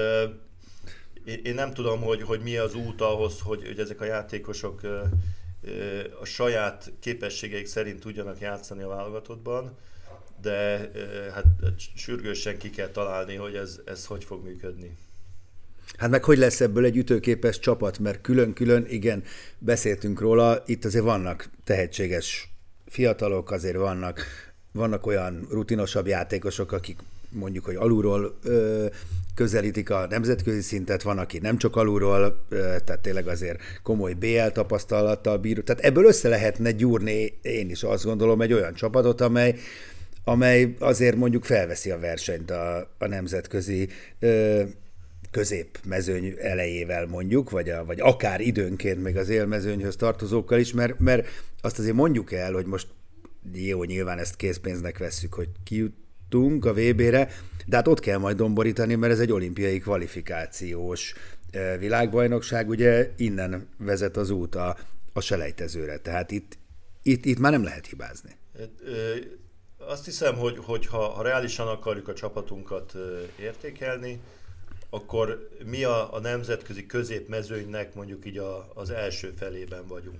én 1.43 1.53
nem 1.53 1.73
tudom, 1.73 2.01
hogy, 2.01 2.21
hogy 2.21 2.41
mi 2.41 2.57
az 2.57 2.75
út 2.75 3.01
ahhoz, 3.01 3.39
hogy, 3.39 3.65
hogy 3.65 3.79
ezek 3.79 4.01
a 4.01 4.05
játékosok 4.05 4.81
a 6.21 6.25
saját 6.25 6.91
képességeik 6.99 7.67
szerint 7.67 7.99
tudjanak 7.99 8.39
játszani 8.39 8.81
a 8.81 8.87
válogatottban, 8.87 9.77
de 10.41 10.91
hát 11.33 11.45
sürgősen 11.95 12.57
ki 12.57 12.69
kell 12.69 12.87
találni, 12.87 13.35
hogy 13.35 13.55
ez, 13.55 13.79
ez 13.85 14.05
hogy 14.05 14.23
fog 14.23 14.43
működni. 14.43 14.97
Hát 15.97 16.09
meg 16.09 16.23
hogy 16.23 16.37
lesz 16.37 16.61
ebből 16.61 16.85
egy 16.85 16.97
ütőképes 16.97 17.59
csapat, 17.59 17.99
mert 17.99 18.21
külön-külön, 18.21 18.85
igen, 18.87 19.23
beszéltünk 19.57 20.19
róla, 20.19 20.63
itt 20.65 20.85
azért 20.85 21.03
vannak 21.03 21.49
tehetséges 21.63 22.49
fiatalok, 22.85 23.51
azért 23.51 23.77
vannak, 23.77 24.25
vannak 24.71 25.05
olyan 25.05 25.47
rutinosabb 25.49 26.07
játékosok, 26.07 26.71
akik 26.71 26.99
mondjuk, 27.33 27.65
hogy 27.65 27.75
alulról 27.75 28.37
ö, 28.43 28.85
közelítik 29.35 29.89
a 29.89 30.07
nemzetközi 30.09 30.61
szintet, 30.61 31.01
van, 31.01 31.17
aki 31.17 31.39
nem 31.39 31.57
csak 31.57 31.75
alulról, 31.75 32.45
ö, 32.49 32.57
tehát 32.57 32.99
tényleg 33.01 33.27
azért 33.27 33.59
komoly 33.83 34.13
BL 34.13 34.47
tapasztalattal 34.53 35.37
bíró. 35.37 35.61
Tehát 35.61 35.83
ebből 35.83 36.05
össze 36.05 36.29
lehetne 36.29 36.71
gyúrni, 36.71 37.39
én 37.41 37.69
is 37.69 37.83
azt 37.83 38.03
gondolom, 38.05 38.41
egy 38.41 38.53
olyan 38.53 38.73
csapatot, 38.73 39.21
amely, 39.21 39.55
amely 40.23 40.75
azért 40.79 41.15
mondjuk 41.15 41.45
felveszi 41.45 41.91
a 41.91 41.99
versenyt 41.99 42.51
a, 42.51 42.93
a 42.97 43.07
nemzetközi 43.07 43.89
ö, 44.19 44.63
középmezőny 45.33 46.33
elejével 46.41 47.05
mondjuk, 47.05 47.49
vagy, 47.49 47.69
a, 47.69 47.85
vagy 47.85 47.99
akár 47.99 48.41
időnként 48.41 49.03
még 49.03 49.17
az 49.17 49.29
élmezőnyhöz 49.29 49.95
tartozókkal 49.95 50.59
is, 50.59 50.73
mert, 50.73 50.99
mert 50.99 51.27
azt 51.61 51.79
azért 51.79 51.95
mondjuk 51.95 52.31
el, 52.31 52.53
hogy 52.53 52.65
most 52.65 52.87
jó, 53.53 53.83
nyilván 53.83 54.17
ezt 54.17 54.35
készpénznek 54.35 54.97
vesszük, 54.97 55.33
hogy 55.33 55.49
ki 55.63 55.93
jutottunk 56.33 56.65
a 56.65 56.73
VB-re, 56.73 57.29
de 57.65 57.75
hát 57.75 57.87
ott 57.87 57.99
kell 57.99 58.17
majd 58.17 58.37
domborítani, 58.37 58.95
mert 58.95 59.13
ez 59.13 59.19
egy 59.19 59.31
olimpiai 59.31 59.79
kvalifikációs 59.79 61.13
világbajnokság, 61.79 62.69
ugye 62.69 63.11
innen 63.17 63.67
vezet 63.77 64.17
az 64.17 64.29
út 64.29 64.55
a, 64.55 64.77
a 65.13 65.21
selejtezőre, 65.21 65.97
tehát 65.97 66.31
itt, 66.31 66.57
itt, 67.01 67.25
itt 67.25 67.39
már 67.39 67.51
nem 67.51 67.63
lehet 67.63 67.87
hibázni. 67.87 68.35
Azt 69.77 70.05
hiszem, 70.05 70.35
hogy, 70.35 70.57
hogy 70.57 70.85
ha, 70.87 70.97
ha 70.97 71.23
reálisan 71.23 71.67
akarjuk 71.67 72.07
a 72.07 72.13
csapatunkat 72.13 72.93
értékelni, 73.39 74.19
akkor 74.89 75.49
mi 75.65 75.83
a, 75.83 76.13
a 76.13 76.19
nemzetközi 76.19 76.85
középmezőnynek 76.85 77.93
mondjuk 77.93 78.25
így 78.25 78.37
a, 78.37 78.71
az 78.73 78.89
első 78.89 79.33
felében 79.37 79.87
vagyunk. 79.87 80.19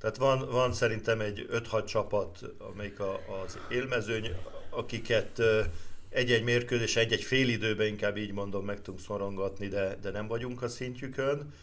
Tehát 0.00 0.16
van, 0.16 0.48
van 0.50 0.72
szerintem 0.72 1.20
egy 1.20 1.46
5-6 1.52 1.86
csapat, 1.86 2.38
amelyik 2.58 3.00
a, 3.00 3.20
az 3.44 3.58
élmezőny, 3.70 4.30
akiket 4.76 5.42
egy-egy 6.08 6.44
mérkőzés, 6.44 6.96
egy-egy 6.96 7.22
fél 7.22 7.48
időben 7.48 7.86
inkább 7.86 8.16
így 8.16 8.32
mondom, 8.32 8.64
meg 8.64 8.82
tudunk 8.82 9.04
szorongatni, 9.04 9.68
de, 9.68 9.96
de 10.02 10.10
nem 10.10 10.26
vagyunk 10.26 10.62
a 10.62 10.68
szintjükön. 10.68 11.54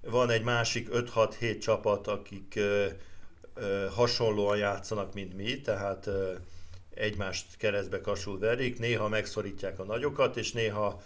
Van 0.00 0.30
egy 0.30 0.42
másik 0.42 0.88
5-6-7 0.92 1.60
csapat, 1.60 2.06
akik 2.06 2.60
hasonlóan 3.94 4.56
játszanak, 4.56 5.14
mint 5.14 5.36
mi, 5.36 5.60
tehát 5.60 6.06
ö, 6.06 6.32
egymást 6.94 7.46
keresztbe 7.56 8.00
kasul 8.00 8.38
verik, 8.38 8.78
néha 8.78 9.08
megszorítják 9.08 9.78
a 9.78 9.84
nagyokat, 9.84 10.36
és 10.36 10.52
néha 10.52 11.02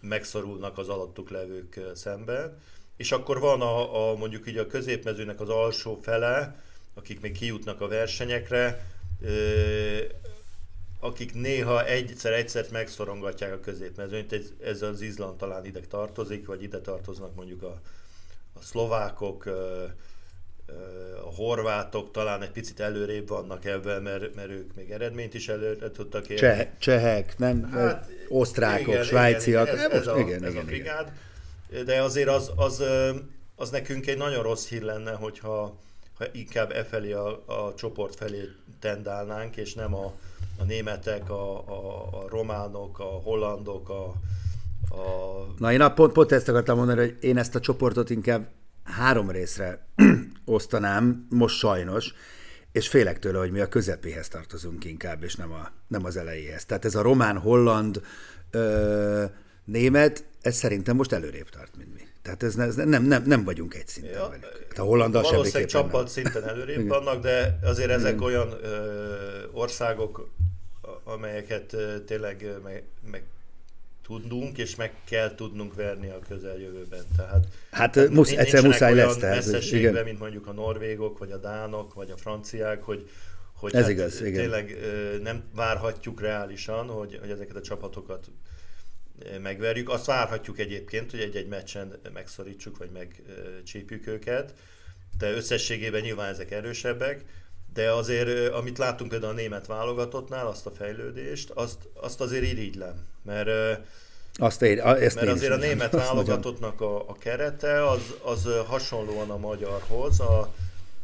megszorulnak 0.00 0.78
az 0.78 0.88
alattuk 0.88 1.30
levők 1.30 1.80
szemben. 1.94 2.58
És 2.96 3.12
akkor 3.12 3.40
van 3.40 3.60
a, 3.60 4.10
a 4.10 4.16
mondjuk 4.16 4.48
így 4.48 4.58
a 4.58 4.66
középmezőnek 4.66 5.40
az 5.40 5.48
alsó 5.48 5.98
fele, 6.02 6.62
akik 6.94 7.20
még 7.20 7.38
kijutnak 7.38 7.80
a 7.80 7.88
versenyekre, 7.88 8.86
akik 11.00 11.34
néha 11.34 11.86
egyszer-egyszer 11.86 12.66
megszorongatják 12.72 13.52
a 13.52 13.60
középmezőnyt, 13.60 14.32
ez, 14.32 14.52
ez 14.64 14.82
az 14.82 15.00
Izland 15.00 15.36
talán 15.36 15.64
ide 15.64 15.80
tartozik, 15.80 16.46
vagy 16.46 16.62
ide 16.62 16.80
tartoznak 16.80 17.34
mondjuk 17.34 17.62
a, 17.62 17.80
a 18.52 18.62
szlovákok, 18.62 19.46
a 21.24 21.34
horvátok 21.34 22.10
talán 22.10 22.42
egy 22.42 22.50
picit 22.50 22.80
előrébb 22.80 23.28
vannak 23.28 23.64
ebben, 23.64 24.02
mert, 24.02 24.34
mert 24.34 24.50
ők 24.50 24.74
még 24.74 24.90
eredményt 24.90 25.34
is 25.34 25.48
előre 25.48 25.90
tudtak 25.90 26.28
érni. 26.28 26.36
Cseh, 26.36 26.68
csehek, 26.78 27.38
nem? 27.38 27.70
Hát, 27.70 28.10
osztrákok, 28.28 28.88
igen, 28.88 29.04
svájciak. 29.04 29.68
Igen, 29.72 29.90
ez, 29.90 29.90
ez, 29.90 30.06
a, 30.06 30.18
igen, 30.18 30.44
ez 30.44 30.50
igen, 30.50 30.62
a 30.62 30.66
brigád. 30.66 31.12
De 31.84 32.02
azért 32.02 32.28
az, 32.28 32.50
az, 32.56 32.82
az 33.56 33.70
nekünk 33.70 34.06
egy 34.06 34.16
nagyon 34.16 34.42
rossz 34.42 34.68
hír 34.68 34.82
lenne, 34.82 35.12
hogyha 35.12 35.78
ha 36.20 36.24
inkább 36.32 36.70
e 36.70 36.84
felé 36.84 37.12
a, 37.12 37.42
a 37.46 37.74
csoport 37.74 38.14
felé 38.14 38.48
tendálnánk, 38.80 39.56
és 39.56 39.74
nem 39.74 39.94
a, 39.94 40.12
a 40.58 40.64
németek, 40.64 41.30
a, 41.30 41.68
a, 41.68 42.08
a 42.12 42.28
románok, 42.28 42.98
a 42.98 43.04
hollandok, 43.04 43.88
a, 43.88 44.04
a 44.04 44.18
a... 44.90 45.46
Na 45.58 45.72
én 45.72 45.92
pont, 45.94 46.12
pont 46.12 46.32
ezt 46.32 46.48
akartam 46.48 46.76
mondani, 46.76 47.00
hogy 47.00 47.16
én 47.20 47.38
ezt 47.38 47.54
a 47.54 47.60
csoportot 47.60 48.10
inkább 48.10 48.48
három 48.84 49.30
részre 49.30 49.86
osztanám, 50.44 51.26
most 51.30 51.56
sajnos, 51.56 52.14
és 52.72 52.88
félek 52.88 53.18
tőle, 53.18 53.38
hogy 53.38 53.50
mi 53.50 53.60
a 53.60 53.68
közepéhez 53.68 54.28
tartozunk 54.28 54.84
inkább, 54.84 55.22
és 55.22 55.34
nem, 55.34 55.52
a, 55.52 55.70
nem 55.86 56.04
az 56.04 56.16
elejéhez. 56.16 56.64
Tehát 56.64 56.84
ez 56.84 56.94
a 56.94 57.02
román, 57.02 57.38
holland, 57.38 58.02
ö, 58.50 59.24
német, 59.70 60.24
ez 60.42 60.56
szerintem 60.56 60.96
most 60.96 61.12
előrébb 61.12 61.48
tart, 61.48 61.76
mint 61.76 61.94
mi. 61.94 62.00
Tehát 62.22 62.42
ez, 62.42 62.56
ez 62.56 62.74
nem, 62.74 63.04
nem, 63.04 63.22
nem 63.26 63.44
vagyunk 63.44 63.74
egy 63.74 63.86
szinten 63.86 64.12
ja, 64.12 64.28
velük. 64.28 64.66
Hát 64.68 64.78
a 64.78 64.82
hollandal 64.82 65.22
Valószínűleg 65.22 65.68
csapat 65.68 66.08
szinten 66.08 66.48
előrébb 66.48 66.88
vannak, 66.88 67.22
de 67.22 67.58
azért 67.62 67.90
ezek 67.90 68.12
Igen. 68.12 68.22
olyan 68.22 68.52
ö, 68.62 68.86
országok, 69.52 70.28
amelyeket 71.04 71.72
ö, 71.72 72.00
tényleg 72.04 72.46
meg, 72.62 72.82
meg 73.10 73.22
tudnunk, 74.02 74.58
és 74.58 74.76
meg 74.76 74.92
kell 75.04 75.34
tudnunk 75.34 75.74
verni 75.74 76.08
a 76.08 76.18
közeljövőben. 76.28 77.04
Tehát, 77.16 77.46
hát 77.70 77.92
tehát 77.92 78.10
musz, 78.10 78.30
egyszer 78.30 78.62
muszáj 78.62 78.94
lesz. 78.94 79.16
Tehát, 79.16 79.62
igen. 79.62 80.04
mint 80.04 80.18
mondjuk 80.18 80.46
a 80.46 80.52
norvégok, 80.52 81.18
vagy 81.18 81.30
a 81.30 81.36
dánok, 81.36 81.94
vagy 81.94 82.10
a 82.10 82.16
franciák, 82.16 82.82
hogy, 82.82 83.10
hogy 83.54 83.74
Ez 83.74 83.82
hát 83.82 83.90
igaz, 83.90 84.14
tényleg 84.14 84.68
igen. 84.68 85.20
nem 85.22 85.42
várhatjuk 85.54 86.20
reálisan, 86.20 86.86
hogy, 86.86 87.18
hogy 87.20 87.30
ezeket 87.30 87.56
a 87.56 87.60
csapatokat 87.60 88.30
megverjük. 89.42 89.88
Azt 89.88 90.06
várhatjuk 90.06 90.58
egyébként, 90.58 91.10
hogy 91.10 91.20
egy-egy 91.20 91.48
meccsen 91.48 92.00
megszorítsuk, 92.12 92.78
vagy 92.78 92.90
megcsípjük 92.90 94.06
őket, 94.06 94.54
de 95.18 95.30
összességében 95.30 96.00
nyilván 96.00 96.28
ezek 96.28 96.50
erősebbek, 96.50 97.24
de 97.72 97.92
azért, 97.92 98.52
amit 98.52 98.78
láttunk 98.78 99.10
például 99.10 99.32
a 99.32 99.36
német 99.36 99.66
válogatottnál, 99.66 100.46
azt 100.46 100.66
a 100.66 100.70
fejlődést, 100.70 101.50
azt, 101.50 101.78
azt 101.94 102.20
azért 102.20 102.44
irigylem, 102.44 103.06
mert 103.22 103.80
azt 104.34 104.62
ér, 104.62 104.78
ezt 104.78 105.14
mert 105.14 105.28
azért 105.28 105.52
a 105.52 105.56
német 105.56 105.92
válogatottnak 105.92 106.80
a, 106.80 107.08
a 107.08 107.16
kerete 107.18 107.88
az, 107.88 108.14
az 108.22 108.48
hasonlóan 108.66 109.30
a 109.30 109.36
magyarhoz, 109.36 110.20
a, 110.20 110.54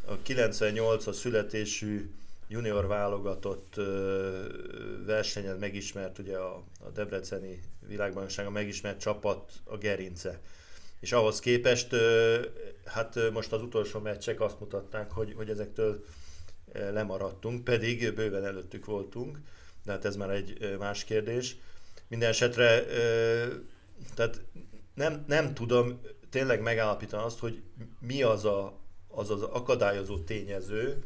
a 0.06 0.18
98-as 0.26 1.12
születésű 1.12 2.10
junior 2.48 2.86
válogatott 2.86 3.74
versenyen 5.06 5.56
megismert 5.56 6.18
ugye 6.18 6.36
a, 6.36 6.64
a 6.80 6.90
Debreceni 6.90 7.62
világbajnoksága 7.86 8.50
megismert 8.50 9.00
csapat 9.00 9.52
a 9.64 9.76
Gerince. 9.76 10.40
És 11.00 11.12
ahhoz 11.12 11.40
képest, 11.40 11.94
hát 12.84 13.18
most 13.32 13.52
az 13.52 13.62
utolsó 13.62 14.00
meccsek 14.00 14.40
azt 14.40 14.60
mutatták, 14.60 15.10
hogy, 15.10 15.32
hogy 15.36 15.50
ezektől 15.50 16.04
lemaradtunk, 16.72 17.64
pedig 17.64 18.14
bőven 18.14 18.44
előttük 18.44 18.84
voltunk, 18.84 19.38
de 19.84 19.92
hát 19.92 20.04
ez 20.04 20.16
már 20.16 20.30
egy 20.30 20.76
más 20.78 21.04
kérdés. 21.04 21.56
Minden 22.08 22.28
esetre, 22.28 22.84
tehát 24.14 24.40
nem, 24.94 25.24
nem 25.26 25.54
tudom 25.54 26.00
tényleg 26.30 26.60
megállapítani 26.60 27.22
azt, 27.22 27.38
hogy 27.38 27.62
mi 28.00 28.22
az 28.22 28.44
a, 28.44 28.78
az, 29.08 29.30
az 29.30 29.42
akadályozó 29.42 30.18
tényező, 30.18 31.04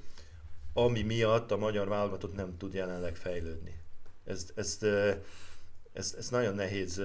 ami 0.73 1.03
miatt 1.03 1.51
a 1.51 1.57
magyar 1.57 1.89
válogatott 1.89 2.35
nem 2.35 2.57
tud 2.57 2.75
jelenleg 2.75 3.17
fejlődni. 3.17 3.75
Ezt, 4.25 4.53
ezt, 4.55 4.87
ezt, 5.93 6.15
ezt 6.17 6.31
nagyon 6.31 6.55
nehéz 6.55 7.01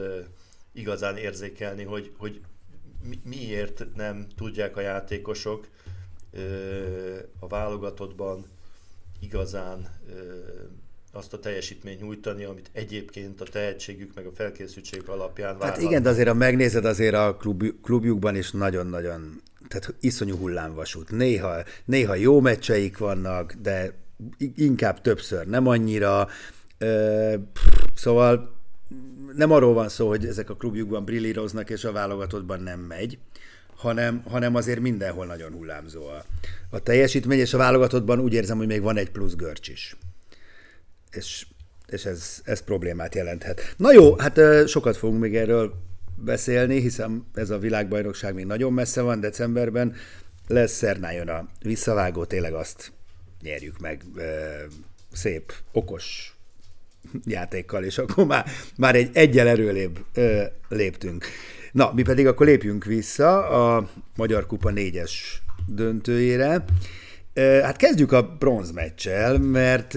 igazán 0.71 1.17
érzékelni, 1.17 1.83
hogy, 1.83 2.13
hogy 2.17 2.41
miért 3.23 3.85
nem 3.95 4.27
tudják 4.35 4.77
a 4.77 4.81
játékosok 4.81 5.67
a 7.39 7.47
válogatottban 7.47 8.45
igazán 9.19 9.89
azt 11.11 11.33
a 11.33 11.39
teljesítményt 11.39 12.01
nyújtani, 12.01 12.43
amit 12.43 12.69
egyébként 12.71 13.41
a 13.41 13.43
tehetségük 13.43 14.15
meg 14.15 14.25
a 14.25 14.31
felkészültségük 14.31 15.07
alapján 15.07 15.57
várnak. 15.57 15.75
Hát 15.75 15.85
igen, 15.85 16.03
de 16.03 16.09
azért 16.09 16.27
ha 16.27 16.33
megnézed, 16.33 16.85
azért 16.85 17.13
a 17.13 17.35
klub, 17.35 17.63
klubjukban 17.81 18.35
is 18.35 18.51
nagyon-nagyon, 18.51 19.41
tehát 19.67 19.93
iszonyú 19.99 20.35
hullámvasút. 20.35 21.11
Néha, 21.11 21.63
néha 21.85 22.15
jó 22.15 22.41
meccseik 22.41 22.97
vannak, 22.97 23.53
de 23.53 23.93
inkább 24.55 25.01
többször 25.01 25.47
nem 25.47 25.67
annyira. 25.67 26.27
Szóval 27.93 28.55
nem 29.35 29.51
arról 29.51 29.73
van 29.73 29.89
szó, 29.89 30.07
hogy 30.07 30.25
ezek 30.25 30.49
a 30.49 30.55
klubjukban 30.55 31.05
brillíroznak, 31.05 31.69
és 31.69 31.83
a 31.83 31.91
válogatottban 31.91 32.59
nem 32.59 32.79
megy, 32.79 33.17
hanem, 33.75 34.23
hanem 34.29 34.55
azért 34.55 34.79
mindenhol 34.79 35.25
nagyon 35.25 35.51
hullámzó 35.51 36.05
a, 36.05 36.25
a 36.69 36.79
teljesítmény, 36.79 37.39
és 37.39 37.53
a 37.53 37.57
válogatottban 37.57 38.19
úgy 38.19 38.33
érzem, 38.33 38.57
hogy 38.57 38.67
még 38.67 38.81
van 38.81 38.97
egy 38.97 39.11
plusz 39.11 39.35
görcs 39.35 39.67
is. 39.67 39.95
És, 41.11 41.45
és 41.87 42.05
ez, 42.05 42.41
ez 42.43 42.59
problémát 42.61 43.15
jelenthet. 43.15 43.75
Na 43.77 43.91
jó, 43.91 44.17
hát 44.17 44.39
sokat 44.67 44.97
fogunk 44.97 45.21
még 45.21 45.35
erről 45.35 45.73
beszélni, 46.15 46.79
hiszen 46.79 47.25
ez 47.33 47.49
a 47.49 47.59
világbajnokság 47.59 48.33
még 48.33 48.45
nagyon 48.45 48.73
messze 48.73 49.01
van, 49.01 49.19
decemberben 49.19 49.95
lesz 50.47 50.71
Szernájon 50.71 51.27
a 51.27 51.47
visszavágó, 51.61 52.25
tényleg 52.25 52.53
azt 52.53 52.91
nyerjük 53.41 53.79
meg 53.79 54.03
szép, 55.13 55.53
okos 55.71 56.35
játékkal, 57.25 57.83
és 57.83 57.97
akkor 57.97 58.25
már, 58.25 58.45
már 58.77 58.95
egy 58.95 59.09
egyel 59.13 59.47
erőlébb 59.47 60.05
léptünk. 60.69 61.25
Na, 61.71 61.91
mi 61.93 62.01
pedig 62.01 62.27
akkor 62.27 62.45
lépjünk 62.45 62.85
vissza 62.85 63.47
a 63.49 63.89
Magyar 64.15 64.45
Kupa 64.45 64.69
négyes 64.69 65.41
döntőjére. 65.67 66.63
Hát 67.35 67.77
kezdjük 67.77 68.11
a 68.11 68.35
bronzmeccsel, 68.39 69.37
mert, 69.37 69.93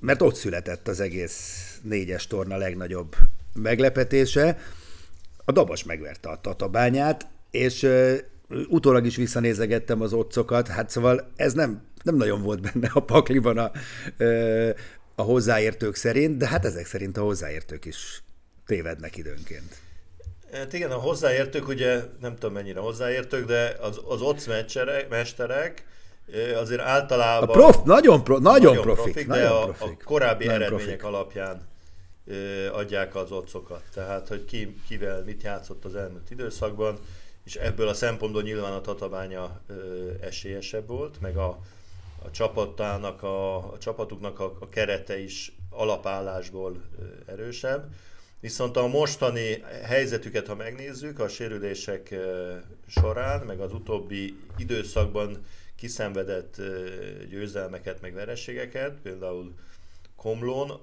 mert 0.00 0.22
ott 0.22 0.34
született 0.34 0.88
az 0.88 1.00
egész 1.00 1.68
négyes 1.82 2.26
torna 2.26 2.56
legnagyobb 2.56 3.16
meglepetése. 3.54 4.58
A 5.44 5.52
Dabas 5.52 5.84
megverte 5.84 6.28
a 6.28 6.40
Tatabányát, 6.40 7.26
és 7.50 7.88
utólag 8.68 9.06
is 9.06 9.16
visszanézegettem 9.16 10.00
az 10.00 10.12
otcokat, 10.12 10.68
hát 10.68 10.90
szóval 10.90 11.30
ez 11.36 11.52
nem, 11.52 11.82
nem 12.02 12.16
nagyon 12.16 12.42
volt 12.42 12.60
benne 12.60 12.90
a 12.92 13.00
pakliban 13.00 13.58
a, 13.58 13.70
a 15.14 15.22
hozzáértők 15.22 15.94
szerint, 15.94 16.36
de 16.36 16.46
hát 16.46 16.64
ezek 16.64 16.86
szerint 16.86 17.16
a 17.16 17.22
hozzáértők 17.22 17.84
is 17.84 18.22
tévednek 18.66 19.16
időnként. 19.16 19.76
Hát 20.52 20.72
igen, 20.72 20.90
a 20.90 20.96
hozzáértők, 20.96 21.68
ugye 21.68 22.02
nem 22.20 22.34
tudom 22.34 22.52
mennyire 22.52 22.80
hozzáértők, 22.80 23.46
de 23.46 23.76
az, 23.80 24.00
az 24.08 24.20
ott 24.20 24.48
mesterek 25.08 25.84
azért 26.60 26.80
általában... 26.80 27.48
A 27.48 27.52
prof, 27.52 27.76
nagyon, 27.84 28.24
pro, 28.24 28.38
nagyon, 28.38 28.60
nagyon 28.60 28.82
profik, 28.82 29.12
profik, 29.12 29.28
de 29.28 29.34
nagyon 29.34 29.62
a, 29.62 29.64
profik. 29.64 30.00
a 30.00 30.04
korábbi 30.04 30.48
eredmények 30.48 30.68
profik. 30.68 31.04
alapján 31.04 31.68
adják 32.72 33.14
az 33.14 33.32
otcokat. 33.32 33.82
Tehát, 33.94 34.28
hogy 34.28 34.44
ki, 34.44 34.80
kivel 34.88 35.24
mit 35.24 35.42
játszott 35.42 35.84
az 35.84 35.94
elmúlt 35.94 36.30
időszakban, 36.30 36.98
és 37.44 37.54
ebből 37.56 37.88
a 37.88 37.94
szempontból 37.94 38.42
nyilván 38.42 38.72
a 38.72 38.80
Tatabánya 38.80 39.60
esélyesebb 40.20 40.86
volt, 40.86 41.20
meg 41.20 41.36
a, 41.36 41.58
a 42.24 42.30
csapatának, 42.30 43.22
a, 43.22 43.56
a 43.72 43.78
csapatuknak 43.78 44.40
a, 44.40 44.56
a 44.60 44.68
kerete 44.68 45.18
is 45.18 45.56
alapállásból 45.70 46.82
erősebb. 47.26 47.94
Viszont 48.40 48.76
a 48.76 48.86
mostani 48.86 49.62
helyzetüket, 49.82 50.46
ha 50.46 50.54
megnézzük, 50.54 51.18
a 51.18 51.28
sérülések 51.28 52.14
során, 52.86 53.46
meg 53.46 53.60
az 53.60 53.72
utóbbi 53.72 54.36
időszakban 54.56 55.44
kiszenvedett 55.76 56.60
győzelmeket, 57.28 58.00
meg 58.00 58.14
vereségeket, 58.14 58.98
például 59.02 59.54
Komlón, 60.16 60.80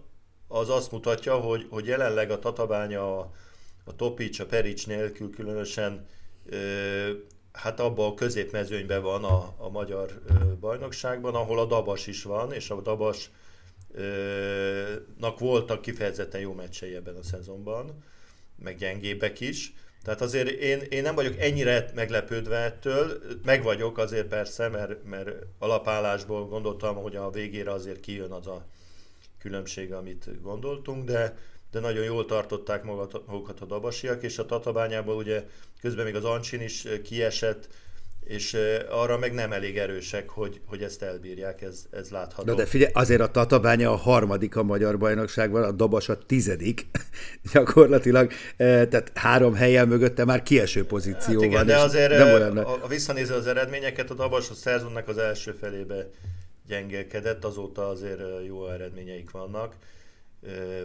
az 0.51 0.69
azt 0.69 0.91
mutatja, 0.91 1.35
hogy, 1.35 1.67
hogy 1.69 1.85
jelenleg 1.85 2.31
a 2.31 2.39
Tatabánya 2.39 3.19
a, 3.19 3.31
a 3.83 3.95
Topics, 3.95 4.39
a 4.39 4.45
Perics 4.45 4.87
nélkül 4.87 5.29
különösen 5.29 6.05
hát 7.51 7.79
abban 7.79 8.11
a 8.11 8.13
középmezőnyben 8.13 9.01
van 9.01 9.23
a, 9.23 9.53
a 9.57 9.69
magyar 9.69 10.21
bajnokságban, 10.59 11.35
ahol 11.35 11.59
a 11.59 11.65
Dabas 11.65 12.07
is 12.07 12.23
van, 12.23 12.53
és 12.53 12.69
a 12.69 12.81
Dabas 12.81 13.29
nak 15.19 15.39
voltak 15.39 15.81
kifejezetten 15.81 16.41
jó 16.41 16.53
meccsei 16.53 16.95
ebben 16.95 17.15
a 17.15 17.23
szezonban, 17.23 18.03
meg 18.63 18.77
gyengébbek 18.77 19.39
is. 19.39 19.73
Tehát 20.03 20.21
azért 20.21 20.47
én, 20.47 20.79
én 20.79 21.01
nem 21.01 21.15
vagyok 21.15 21.37
ennyire 21.39 21.91
meglepődve 21.95 22.57
ettől, 22.57 23.21
meg 23.43 23.63
vagyok 23.63 23.97
azért 23.97 24.27
persze, 24.27 24.67
mert, 24.67 25.03
mert 25.03 25.29
alapállásból 25.59 26.47
gondoltam, 26.47 26.95
hogy 26.95 27.15
a 27.15 27.29
végére 27.29 27.71
azért 27.71 27.99
kijön 27.99 28.31
az 28.31 28.47
a 28.47 28.65
különbség, 29.41 29.93
amit 29.93 30.41
gondoltunk, 30.41 31.05
de, 31.05 31.37
de 31.71 31.79
nagyon 31.79 32.03
jól 32.03 32.25
tartották 32.25 32.83
magukat 32.83 33.59
a 33.59 33.65
dabasiak, 33.65 34.23
és 34.23 34.37
a 34.37 34.45
Tatabányából 34.45 35.15
ugye 35.15 35.43
közben 35.81 36.05
még 36.05 36.15
az 36.15 36.23
Ancsin 36.23 36.61
is 36.61 36.87
kiesett, 37.03 37.67
és 38.25 38.57
arra 38.89 39.17
meg 39.17 39.33
nem 39.33 39.51
elég 39.51 39.77
erősek, 39.77 40.29
hogy, 40.29 40.61
hogy 40.65 40.83
ezt 40.83 41.01
elbírják, 41.01 41.61
ez, 41.61 41.85
ez 41.91 42.09
látható. 42.09 42.51
Na 42.51 42.57
de 42.57 42.65
figyelj, 42.65 42.91
azért 42.93 43.21
a 43.21 43.31
Tatabánya 43.31 43.91
a 43.91 43.95
harmadik 43.95 44.55
a 44.55 44.63
magyar 44.63 44.97
bajnokságban, 44.97 45.63
a 45.63 45.71
Dabas 45.71 46.09
a 46.09 46.17
tizedik 46.17 46.87
gyakorlatilag, 47.53 48.31
tehát 48.57 49.11
három 49.13 49.53
helyen 49.53 49.87
mögötte 49.87 50.25
már 50.25 50.43
kieső 50.43 50.85
pozíció 50.85 51.33
hát 51.33 51.43
igen, 51.43 51.57
van. 51.57 51.65
de 51.65 51.77
azért 51.77 52.17
nem 52.17 52.33
olyan... 52.33 52.57
a, 52.57 52.83
a 52.83 52.87
visszanézve 52.87 53.35
az 53.35 53.47
eredményeket, 53.47 54.09
a 54.09 54.13
Dabas 54.13 54.49
a 54.49 54.53
szezonnak 54.53 55.07
az 55.07 55.17
első 55.17 55.51
felébe 55.51 56.09
gyengélkedett, 56.67 57.45
azóta 57.45 57.87
azért 57.87 58.21
jó 58.45 58.67
eredményeik 58.67 59.31
vannak, 59.31 59.75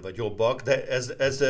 vagy 0.03 0.17
jobbak, 0.17 0.61
de 0.61 0.87
ez, 0.87 1.15
ez 1.19 1.45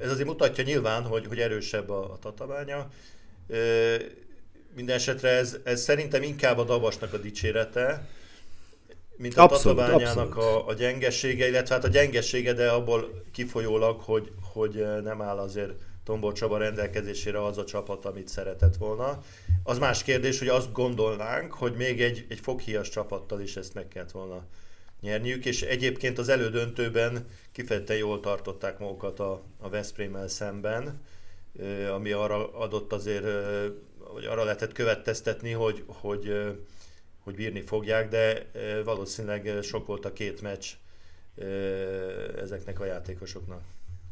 ez 0.00 0.10
azért 0.10 0.26
mutatja 0.26 0.64
nyilván, 0.64 1.02
hogy, 1.02 1.26
hogy 1.26 1.38
erősebb 1.38 1.90
a, 1.90 2.12
a 2.12 2.18
tatabánya. 2.18 2.88
Minden 4.74 4.96
esetre 4.96 5.28
ez, 5.28 5.56
ez 5.64 5.82
szerintem 5.82 6.22
inkább 6.22 6.58
a 6.58 6.64
Dabasnak 6.64 7.12
a 7.12 7.18
dicsérete, 7.18 8.08
mint 9.16 9.36
a 9.36 9.42
abszolút, 9.42 9.78
tatabányának 9.78 10.36
a, 10.36 10.66
a 10.66 10.74
gyengessége, 10.74 11.48
illetve 11.48 11.74
hát 11.74 11.84
a 11.84 11.88
gyengessége, 11.88 12.52
de 12.52 12.70
abból 12.70 13.24
kifolyólag, 13.32 14.00
hogy, 14.00 14.32
hogy 14.52 14.86
nem 15.02 15.22
áll 15.22 15.38
azért 15.38 15.72
Tombol 16.06 16.32
Csaba 16.32 16.58
rendelkezésére 16.58 17.44
az 17.44 17.58
a 17.58 17.64
csapat, 17.64 18.04
amit 18.04 18.28
szeretett 18.28 18.76
volna. 18.76 19.22
Az 19.62 19.78
más 19.78 20.02
kérdés, 20.02 20.38
hogy 20.38 20.48
azt 20.48 20.72
gondolnánk, 20.72 21.52
hogy 21.52 21.74
még 21.74 22.02
egy, 22.02 22.26
egy 22.28 22.40
foghíjas 22.40 22.88
csapattal 22.88 23.40
is 23.40 23.56
ezt 23.56 23.74
meg 23.74 23.88
kellett 23.88 24.10
volna 24.10 24.44
nyerniük, 25.00 25.44
és 25.44 25.62
egyébként 25.62 26.18
az 26.18 26.28
elődöntőben 26.28 27.26
kifejezetten 27.52 27.96
jól 27.96 28.20
tartották 28.20 28.78
magukat 28.78 29.20
a, 29.20 29.42
a 29.58 29.68
Veszprémmel 29.68 30.28
szemben, 30.28 31.00
ami 31.92 32.12
arra 32.12 32.52
adott 32.52 32.92
azért, 32.92 33.24
vagy 34.12 34.24
arra 34.24 34.44
lehetett 34.44 34.72
következtetni, 34.72 35.50
hogy, 35.50 35.84
hogy, 35.86 36.54
hogy 37.22 37.34
bírni 37.34 37.60
fogják, 37.60 38.08
de 38.08 38.46
valószínűleg 38.84 39.62
sok 39.62 39.86
volt 39.86 40.04
a 40.04 40.12
két 40.12 40.40
meccs 40.40 40.66
ezeknek 42.40 42.80
a 42.80 42.84
játékosoknak. 42.84 43.60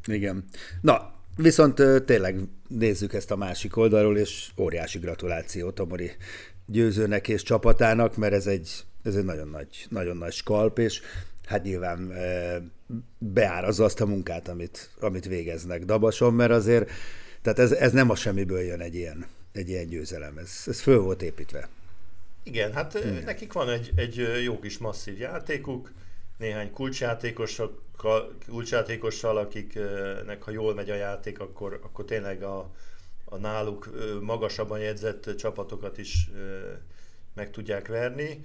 Igen. 0.07 0.45
Na, 0.81 1.13
viszont 1.37 1.83
tényleg 2.05 2.41
nézzük 2.69 3.13
ezt 3.13 3.31
a 3.31 3.37
másik 3.37 3.77
oldalról, 3.77 4.19
és 4.19 4.51
óriási 4.59 4.99
gratuláció 4.99 5.71
Tomori 5.71 6.11
győzőnek 6.67 7.29
és 7.29 7.43
csapatának, 7.43 8.17
mert 8.17 8.33
ez 8.33 8.47
egy 8.47 8.85
ez 9.05 9.17
egy 9.17 9.25
nagyon 9.25 9.49
nagy, 9.49 9.87
nagyon 9.89 10.17
nagy 10.17 10.33
skalp, 10.33 10.79
és 10.79 11.01
hát 11.45 11.63
nyilván 11.63 12.13
beárazza 13.19 13.85
azt 13.85 14.01
a 14.01 14.07
munkát, 14.07 14.49
amit, 14.49 14.91
amit 15.01 15.27
végeznek 15.27 15.85
Dabason, 15.85 16.35
mert 16.35 16.51
azért, 16.51 16.91
tehát 17.43 17.59
ez, 17.59 17.73
ez 17.73 17.93
nem 17.93 18.11
a 18.11 18.15
semmiből 18.15 18.61
jön 18.61 18.81
egy 18.81 18.95
ilyen, 18.95 19.27
egy 19.53 19.69
ilyen 19.69 19.89
győzelem, 19.89 20.39
ez, 20.39 20.63
ez 20.67 20.81
föl 20.81 20.99
volt 20.99 21.23
építve. 21.23 21.69
Igen, 22.43 22.73
hát 22.73 22.95
Igen. 22.95 23.23
nekik 23.25 23.53
van 23.53 23.69
egy, 23.69 23.93
egy 23.97 24.43
jó 24.45 24.59
kis 24.59 24.79
masszív 24.79 25.19
játékuk, 25.19 25.93
néhány 26.37 26.73
kulcsjátékossal, 26.73 27.83
kulcsjátékossal, 28.47 29.37
akiknek 29.37 30.43
ha 30.43 30.51
jól 30.51 30.75
megy 30.75 30.91
a 30.91 30.95
játék, 30.95 31.41
akkor, 31.41 31.81
akkor 31.83 32.05
tényleg 32.05 32.43
a, 32.43 32.71
a 33.25 33.37
náluk 33.37 33.91
magasabban 34.21 34.79
jegyzett 34.79 35.37
csapatokat 35.37 35.99
is 35.99 36.31
meg 37.35 37.51
tudják 37.51 37.89
verni. 37.89 38.45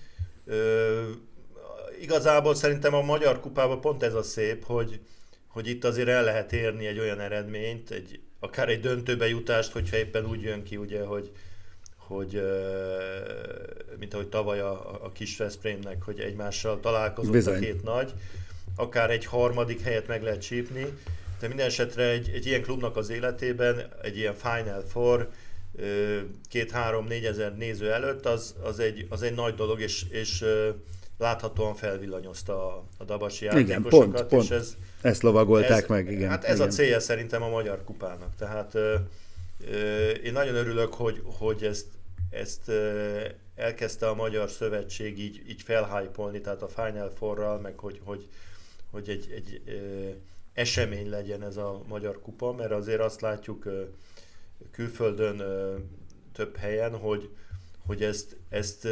Igazából 1.99 2.56
szerintem 2.56 2.93
a 2.93 3.02
Magyar 3.02 3.39
Kupában 3.39 3.82
pont 3.82 4.04
ez 4.04 4.13
a 4.13 4.23
szép, 4.23 4.65
hogy, 4.65 4.99
hogy 5.47 5.67
itt 5.67 5.84
azért 5.84 6.08
el 6.08 6.23
lehet 6.23 6.54
érni 6.54 6.86
egy 6.86 6.99
olyan 6.99 7.19
eredményt, 7.19 7.91
egy, 7.91 8.19
akár 8.39 8.69
egy 8.69 8.80
döntőbe 8.80 9.28
jutást, 9.28 9.71
hogyha 9.71 9.97
éppen 9.97 10.25
úgy 10.25 10.41
jön 10.41 10.63
ki, 10.63 10.78
ugye, 10.78 11.04
hogy, 11.04 11.32
hogy 12.10 12.41
mint 14.00 14.13
ahogy 14.13 14.28
tavaly 14.28 14.60
a, 14.60 15.04
a 15.04 15.12
kis 15.12 15.38
Veszprémnek, 15.38 16.04
hogy 16.04 16.19
egymással 16.19 16.80
találkozott 16.80 17.32
Bizony. 17.32 17.56
a 17.56 17.60
két 17.60 17.84
nagy, 17.84 18.13
akár 18.76 19.10
egy 19.10 19.26
harmadik 19.26 19.82
helyet 19.82 20.08
meg 20.08 20.24
lehet 20.24 20.41
csípni, 20.41 20.86
de 21.39 21.48
minden 21.48 21.65
esetre 21.65 22.04
egy, 22.04 22.30
egy 22.34 22.45
ilyen 22.45 22.62
klubnak 22.62 22.98
az 22.98 23.10
életében, 23.10 23.88
egy 24.02 24.17
ilyen 24.17 24.34
Final 24.34 24.84
Four, 24.88 25.30
két-három-négy 26.50 27.26
ezer 27.26 27.56
néző 27.58 27.91
előtt, 27.91 28.26
az, 28.26 28.56
az, 28.62 28.80
egy, 28.80 29.06
az 29.10 29.22
egy 29.22 29.34
nagy 29.34 29.56
dolog, 29.56 29.80
és, 29.82 30.06
és 30.10 30.45
láthatóan 31.17 31.76
felvillanyozta 31.76 32.67
a, 32.67 32.84
a 32.98 33.04
dabasi 33.04 33.45
játékosokat. 33.45 33.80
Igen, 33.80 34.12
pont, 34.12 34.24
pont. 34.24 34.43
És 34.43 34.50
ez, 34.50 34.76
ezt 35.02 35.22
lovagolták 35.22 35.84
ez, 35.84 35.89
meg, 35.89 36.12
igen. 36.12 36.30
Hát 36.30 36.43
ez 36.43 36.56
igen. 36.56 36.67
a 36.67 36.72
célja 36.72 37.00
szerintem 37.00 37.43
a 37.43 37.50
Magyar 37.50 37.84
Kupának. 37.84 38.36
Tehát 38.38 38.76
ö, 38.76 38.95
ö, 39.72 40.10
én 40.10 40.32
nagyon 40.32 40.56
örülök, 40.56 40.93
hogy, 40.93 41.22
hogy 41.26 41.63
ezt, 41.63 41.86
ezt 42.30 42.72
elkezdte 43.56 44.08
a 44.08 44.15
Magyar 44.15 44.50
Szövetség 44.50 45.20
így, 45.20 45.44
így 45.50 45.62
felhájpolni, 45.62 46.42
tehát 46.42 46.62
a 46.62 46.68
Final 46.68 47.10
Four-ral, 47.10 47.60
meg 47.60 47.78
hogy, 47.78 48.02
hogy, 48.04 48.28
hogy 48.92 49.10
egy, 49.10 49.32
egy 49.36 49.62
esemény 50.54 51.10
legyen 51.10 51.44
ez 51.44 51.58
a 51.58 51.82
Magyar 51.88 52.22
Kupa, 52.22 52.54
mert 52.54 52.72
azért 52.72 53.02
azt 53.02 53.22
látjuk, 53.22 53.68
külföldön 54.72 55.44
több 56.34 56.56
helyen, 56.56 56.98
hogy, 56.98 57.30
hogy 57.86 58.04
ezt, 58.04 58.38
ezt, 58.50 58.86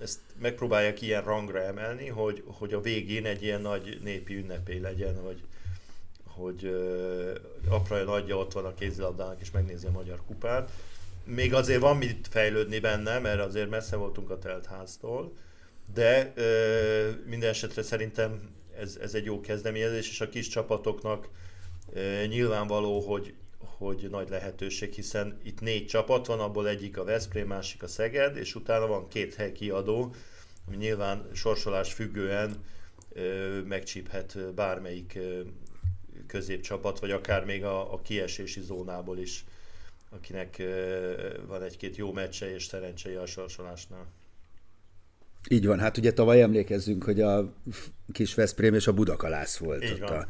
ezt 0.00 0.20
megpróbálják 0.38 1.02
ilyen 1.02 1.22
rangra 1.22 1.62
emelni, 1.62 2.08
hogy, 2.08 2.42
hogy 2.46 2.72
a 2.72 2.80
végén 2.80 3.26
egy 3.26 3.42
ilyen 3.42 3.60
nagy 3.60 4.00
népi 4.02 4.36
ünnepé 4.36 4.78
legyen, 4.78 5.16
hogy, 5.16 5.42
hogy 6.24 6.64
uh, 6.64 7.34
apra 7.68 8.02
nagyja 8.02 8.36
ott 8.36 8.52
van 8.52 8.64
a 8.64 8.74
kézilabdának 8.74 9.40
és 9.40 9.50
megnézi 9.50 9.86
a 9.86 9.90
magyar 9.90 10.22
kupát. 10.26 10.70
Még 11.30 11.54
azért 11.54 11.80
van 11.80 11.96
mit 11.96 12.28
fejlődni 12.30 12.78
benne, 12.78 13.18
mert 13.18 13.40
azért 13.40 13.70
messze 13.70 13.96
voltunk 13.96 14.30
a 14.30 14.38
teltháztól, 14.38 15.32
de 15.94 16.32
uh, 16.36 17.24
minden 17.26 17.48
esetre 17.48 17.82
szerintem 17.82 18.54
ez, 18.78 18.98
ez 19.00 19.14
egy 19.14 19.24
jó 19.24 19.40
kezdeményezés, 19.40 20.10
és 20.10 20.20
a 20.20 20.28
kis 20.28 20.48
csapatoknak 20.48 21.28
uh, 21.86 22.26
nyilvánvaló, 22.26 23.00
hogy, 23.00 23.34
hogy 23.58 24.06
nagy 24.10 24.28
lehetőség, 24.28 24.92
hiszen 24.92 25.40
itt 25.42 25.60
négy 25.60 25.86
csapat 25.86 26.26
van, 26.26 26.40
abból 26.40 26.68
egyik 26.68 26.98
a 26.98 27.04
Veszprém, 27.04 27.46
másik 27.46 27.82
a 27.82 27.88
Szeged, 27.88 28.36
és 28.36 28.54
utána 28.54 28.86
van 28.86 29.08
két 29.08 29.34
hely 29.34 29.52
kiadó, 29.52 30.14
ami 30.66 30.76
nyilván 30.76 31.28
sorsolás 31.32 31.92
függően 31.92 32.64
ö, 33.12 33.60
megcsíphet 33.62 34.54
bármelyik 34.54 35.12
ö, 35.16 35.40
középcsapat, 36.26 36.98
vagy 36.98 37.10
akár 37.10 37.44
még 37.44 37.64
a, 37.64 37.92
a 37.92 38.00
kiesési 38.00 38.60
zónából 38.60 39.18
is, 39.18 39.44
akinek 40.10 40.62
van 41.46 41.62
egy-két 41.62 41.96
jó 41.96 42.12
meccse 42.12 42.54
és 42.54 42.64
szerencséje 42.64 43.20
a 43.20 43.26
sorsolásnál. 43.26 44.06
Így 45.48 45.66
van, 45.66 45.78
hát 45.78 45.96
ugye 45.96 46.12
tavaly 46.12 46.42
emlékezzünk, 46.42 47.04
hogy 47.04 47.20
a 47.20 47.52
kis 48.12 48.34
Veszprém 48.34 48.74
és 48.74 48.86
a 48.86 48.92
Budakalász 48.92 49.56
volt 49.56 49.84
Így 49.84 49.92
ott 49.92 50.08
van. 50.08 50.18
a 50.18 50.26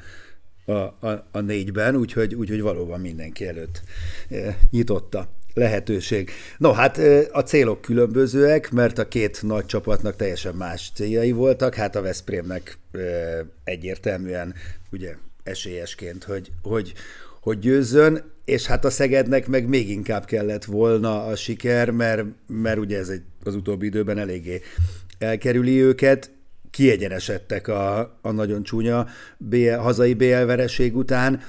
a, 0.68 1.06
a, 1.06 1.26
a 1.30 1.40
négyben, 1.40 1.96
úgyhogy, 1.96 2.34
úgyhogy 2.34 2.60
valóban 2.60 3.00
mindenki 3.00 3.46
előtt 3.46 3.82
nyitotta 4.70 5.28
lehetőség. 5.54 6.30
No, 6.58 6.72
hát 6.72 6.98
a 7.32 7.42
célok 7.42 7.80
különbözőek, 7.80 8.70
mert 8.70 8.98
a 8.98 9.08
két 9.08 9.42
nagy 9.42 9.66
csapatnak 9.66 10.16
teljesen 10.16 10.54
más 10.54 10.90
céljai 10.94 11.32
voltak, 11.32 11.74
hát 11.74 11.96
a 11.96 12.02
Veszprémnek 12.02 12.78
egyértelműen 13.64 14.54
ugye 14.90 15.14
esélyesként, 15.42 16.24
hogy, 16.24 16.50
hogy, 16.62 16.92
hogy 17.40 17.58
győzzön, 17.58 18.32
és 18.48 18.66
hát 18.66 18.84
a 18.84 18.90
Szegednek 18.90 19.46
meg 19.46 19.68
még 19.68 19.90
inkább 19.90 20.24
kellett 20.24 20.64
volna 20.64 21.24
a 21.24 21.36
siker, 21.36 21.90
mert, 21.90 22.24
mert 22.46 22.78
ugye 22.78 22.98
ez 22.98 23.08
egy, 23.08 23.22
az 23.44 23.54
utóbbi 23.54 23.86
időben 23.86 24.18
eléggé 24.18 24.60
elkerüli 25.18 25.82
őket, 25.82 26.30
kiegyenesedtek 26.70 27.68
a, 27.68 27.98
a 28.22 28.30
nagyon 28.30 28.62
csúnya 28.62 29.06
BL, 29.38 29.70
hazai 29.70 30.14
BL 30.14 30.44
vereség 30.44 30.96
után. 30.96 31.42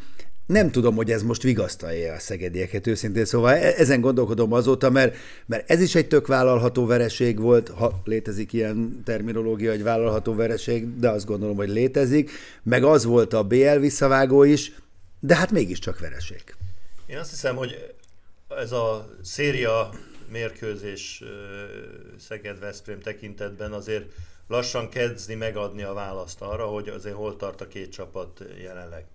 Nem 0.45 0.71
tudom, 0.71 0.95
hogy 0.95 1.11
ez 1.11 1.23
most 1.23 1.41
vigasztalja 1.41 2.13
a 2.13 2.19
szegedieket 2.19 2.87
őszintén, 2.87 3.25
szóval 3.25 3.53
e, 3.53 3.73
ezen 3.77 4.01
gondolkodom 4.01 4.53
azóta, 4.53 4.89
mert, 4.89 5.15
mert 5.45 5.69
ez 5.69 5.81
is 5.81 5.95
egy 5.95 6.07
tök 6.07 6.27
vállalható 6.27 6.85
vereség 6.85 7.39
volt, 7.39 7.69
ha 7.69 8.01
létezik 8.05 8.53
ilyen 8.53 9.01
terminológia, 9.05 9.71
hogy 9.71 9.83
vállalható 9.83 10.35
vereség, 10.35 10.99
de 10.99 11.09
azt 11.09 11.25
gondolom, 11.25 11.55
hogy 11.55 11.69
létezik, 11.69 12.31
meg 12.63 12.83
az 12.83 13.05
volt 13.05 13.33
a 13.33 13.43
BL 13.43 13.77
visszavágó 13.79 14.43
is, 14.43 14.71
de 15.19 15.35
hát 15.35 15.51
mégiscsak 15.51 15.99
vereség. 15.99 16.43
Én 17.09 17.17
azt 17.17 17.29
hiszem, 17.29 17.55
hogy 17.55 17.95
ez 18.47 18.71
a 18.71 19.09
széria 19.21 19.89
mérkőzés 20.27 21.23
Szeged-Veszprém 22.17 22.99
tekintetben 22.99 23.73
azért 23.73 24.11
lassan 24.47 24.89
kezdi 24.89 25.35
megadni 25.35 25.81
a 25.81 25.93
választ 25.93 26.41
arra, 26.41 26.65
hogy 26.65 26.89
azért 26.89 27.15
hol 27.15 27.35
tart 27.35 27.61
a 27.61 27.67
két 27.67 27.91
csapat 27.91 28.43
jelenleg. 28.61 29.05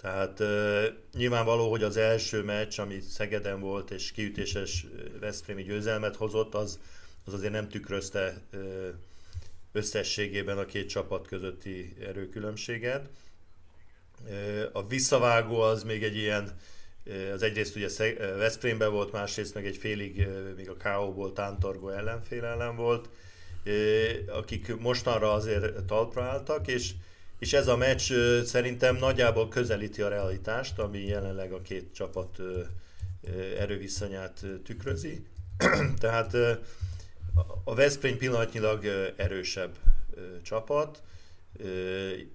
Tehát 0.00 0.40
uh, 0.40 0.84
nyilvánvaló, 1.12 1.70
hogy 1.70 1.82
az 1.82 1.96
első 1.96 2.42
meccs, 2.42 2.78
ami 2.78 3.00
Szegeden 3.00 3.60
volt, 3.60 3.90
és 3.90 4.12
kiütéses 4.12 4.86
Veszprémi 5.20 5.62
győzelmet 5.62 6.16
hozott, 6.16 6.54
az, 6.54 6.78
az 7.24 7.32
azért 7.32 7.52
nem 7.52 7.68
tükrözte 7.68 8.40
uh, 8.52 8.88
összességében 9.72 10.58
a 10.58 10.64
két 10.64 10.88
csapat 10.88 11.26
közötti 11.26 11.96
erőkülönbséget. 12.00 13.08
A 14.72 14.86
visszavágó 14.86 15.60
az 15.60 15.82
még 15.82 16.02
egy 16.02 16.16
ilyen, 16.16 16.58
az 17.34 17.42
egyrészt 17.42 17.76
ugye 17.76 17.88
Veszprémben 18.36 18.90
volt, 18.90 19.12
másrészt 19.12 19.54
meg 19.54 19.66
egy 19.66 19.76
félig 19.76 20.28
még 20.56 20.70
a 20.70 20.76
K.O.-ból 20.76 21.32
tántorgó 21.32 21.88
ellenfél 21.88 22.44
ellen 22.44 22.76
volt 22.76 23.08
akik 24.26 24.76
mostanra 24.76 25.32
azért 25.32 25.84
talpra 25.84 26.22
álltak, 26.22 26.66
és, 26.66 26.90
és 27.38 27.52
ez 27.52 27.68
a 27.68 27.76
meccs 27.76 28.12
szerintem 28.44 28.96
nagyjából 28.96 29.48
közelíti 29.48 30.02
a 30.02 30.08
realitást, 30.08 30.78
ami 30.78 31.06
jelenleg 31.06 31.52
a 31.52 31.62
két 31.62 31.94
csapat 31.94 32.38
erőviszonyát 33.58 34.44
tükrözi. 34.64 35.26
Tehát 36.00 36.34
a 37.64 37.74
Veszprém 37.74 38.16
pillanatnyilag 38.16 38.84
erősebb 39.16 39.76
csapat, 40.42 41.02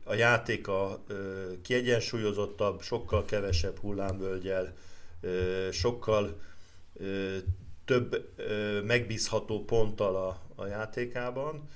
A 0.04 0.14
játéka 0.14 1.04
kiegyensúlyozottabb, 1.62 2.82
sokkal 2.82 3.26
kevesebb 3.26 3.78
hullámvölgyel, 3.78 4.74
sokkal 5.72 6.42
több 7.86 8.34
megbízható 8.84 9.66
ponttal 9.66 10.16
a, 10.16 10.42
a 10.56 10.66
játékában, 10.66 11.70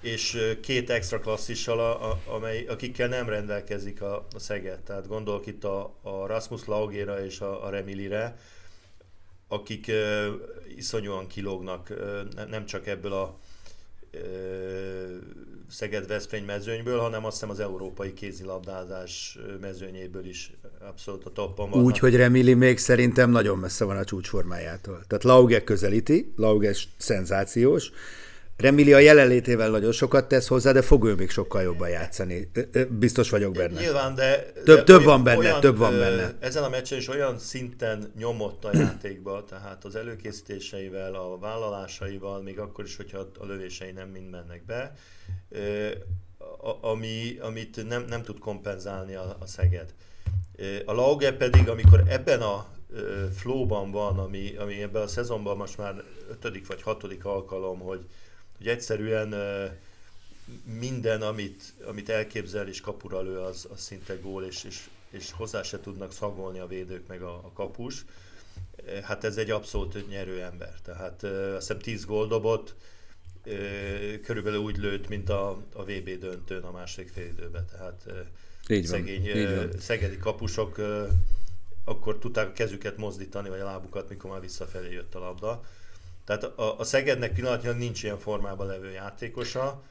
és 0.00 0.56
két 0.62 0.90
extra 0.90 1.18
klasszissal, 1.18 1.80
a, 1.80 2.10
a, 2.10 2.20
amely, 2.26 2.66
akikkel 2.66 3.08
nem 3.08 3.28
rendelkezik 3.28 4.02
a, 4.02 4.26
a 4.34 4.38
Szeged. 4.38 4.80
Tehát 4.80 5.06
gondolok 5.06 5.46
itt 5.46 5.64
a, 5.64 5.94
a 6.02 6.26
Rasmus 6.26 6.64
Laugéra 6.64 7.24
és 7.24 7.40
a, 7.40 7.64
a 7.66 7.70
Remilire, 7.70 8.38
akik 9.48 9.90
iszonyúan 10.76 11.26
kilógnak, 11.26 11.92
nem 12.48 12.66
csak 12.66 12.86
ebből 12.86 13.12
a 13.12 13.38
Szeged-Veszprém 15.68 16.44
mezőnyből, 16.44 16.98
hanem 16.98 17.24
azt 17.24 17.32
hiszem 17.34 17.50
az 17.50 17.60
európai 17.60 18.12
kézilabdázás 18.12 19.38
mezőnyéből 19.60 20.26
is 20.26 20.52
abszolút 20.88 21.24
a 21.24 21.30
toppon 21.30 21.70
van. 21.70 21.82
Úgy, 21.82 21.98
hogy 21.98 22.16
Remili 22.16 22.54
még 22.54 22.78
szerintem 22.78 23.30
nagyon 23.30 23.58
messze 23.58 23.84
van 23.84 23.96
a 23.96 24.04
csúcsformájától. 24.04 25.04
Tehát 25.06 25.24
Lauge 25.24 25.64
közelíti, 25.64 26.32
Lauge 26.36 26.74
szenzációs, 26.96 27.90
Remili 28.62 28.92
a 28.92 28.98
jelenlétével 28.98 29.70
nagyon 29.70 29.92
sokat 29.92 30.28
tesz 30.28 30.46
hozzá, 30.46 30.72
de 30.72 30.82
fog 30.82 31.06
ő 31.06 31.14
még 31.14 31.30
sokkal 31.30 31.62
jobban 31.62 31.88
játszani. 31.88 32.50
Biztos 32.88 33.30
vagyok 33.30 33.52
benne. 33.52 33.80
Nyilván, 33.80 34.14
de... 34.14 34.52
Több, 34.64 34.76
de 34.76 34.82
több 34.82 35.02
van 35.02 35.24
benne, 35.24 35.38
olyan, 35.38 35.60
több 35.60 35.76
van 35.78 35.98
benne. 35.98 36.34
Ezen 36.40 36.62
a 36.62 36.68
meccsen 36.68 36.98
is 36.98 37.08
olyan 37.08 37.38
szinten 37.38 38.12
nyomott 38.18 38.64
a 38.64 38.70
játékba, 38.76 39.44
tehát 39.44 39.84
az 39.84 39.96
előkészítéseivel, 39.96 41.14
a 41.14 41.38
vállalásaival, 41.38 42.42
még 42.42 42.58
akkor 42.58 42.84
is, 42.84 42.96
hogyha 42.96 43.18
a 43.38 43.44
lövései 43.46 43.90
nem 43.90 44.08
mind 44.08 44.30
mennek 44.30 44.64
be, 44.64 44.94
ami, 46.80 47.38
amit 47.40 47.88
nem, 47.88 48.04
nem 48.08 48.22
tud 48.22 48.38
kompenzálni 48.38 49.14
a, 49.14 49.36
a 49.40 49.46
Szeged. 49.46 49.94
A 50.84 50.92
Lauge 50.92 51.32
pedig, 51.32 51.68
amikor 51.68 52.02
ebben 52.08 52.40
a 52.40 52.66
flowban 53.36 53.90
van, 53.90 54.18
ami, 54.18 54.54
ami 54.58 54.82
ebben 54.82 55.02
a 55.02 55.06
szezonban 55.06 55.56
most 55.56 55.78
már 55.78 56.02
ötödik 56.30 56.66
vagy 56.66 56.82
hatodik 56.82 57.24
alkalom, 57.24 57.78
hogy, 57.78 58.06
hogy 58.62 58.70
egyszerűen 58.70 59.34
minden, 60.78 61.22
amit, 61.22 61.72
amit 61.86 62.08
elképzel 62.08 62.68
és 62.68 62.80
kapura 62.80 63.20
lő, 63.20 63.38
az, 63.38 63.68
az 63.72 63.80
szinte 63.80 64.14
gól, 64.14 64.44
és, 64.44 64.64
és, 64.64 64.88
és 65.10 65.30
hozzá 65.32 65.62
se 65.62 65.80
tudnak 65.80 66.12
szagolni 66.12 66.58
a 66.58 66.66
védők 66.66 67.06
meg 67.06 67.22
a, 67.22 67.34
a 67.34 67.50
kapus. 67.54 68.04
Hát 69.02 69.24
ez 69.24 69.36
egy 69.36 69.50
abszolút 69.50 70.08
nyerő 70.08 70.42
ember. 70.42 70.74
Tehát 70.82 71.22
azt 71.22 71.58
hiszem 71.58 71.78
10 71.78 72.04
gól 72.04 72.26
dobott, 72.26 72.74
körülbelül 74.22 74.58
úgy 74.58 74.76
lőtt, 74.76 75.08
mint 75.08 75.28
a, 75.28 75.50
a 75.72 75.84
VB 75.84 76.18
döntőn 76.18 76.62
a 76.62 76.70
második 76.70 77.08
fél 77.08 77.26
időben. 77.26 77.66
Tehát 77.66 78.06
így 78.68 78.86
szegény, 78.86 79.22
van, 79.22 79.36
így 79.36 79.56
van. 79.56 79.70
szegedi 79.78 80.16
kapusok 80.16 80.80
akkor 81.84 82.18
tudták 82.18 82.48
a 82.48 82.52
kezüket 82.52 82.96
mozdítani, 82.96 83.48
vagy 83.48 83.60
a 83.60 83.64
lábukat, 83.64 84.08
mikor 84.08 84.30
már 84.30 84.40
visszafelé 84.40 84.92
jött 84.92 85.14
a 85.14 85.18
labda. 85.18 85.62
Tehát 86.24 86.44
a, 86.44 86.78
a 86.78 86.84
Szegednek 86.84 87.32
pillanatnyilag 87.32 87.78
nincs 87.78 88.02
ilyen 88.02 88.18
formában 88.18 88.66
levő 88.66 88.90
játékosa. 88.90 89.82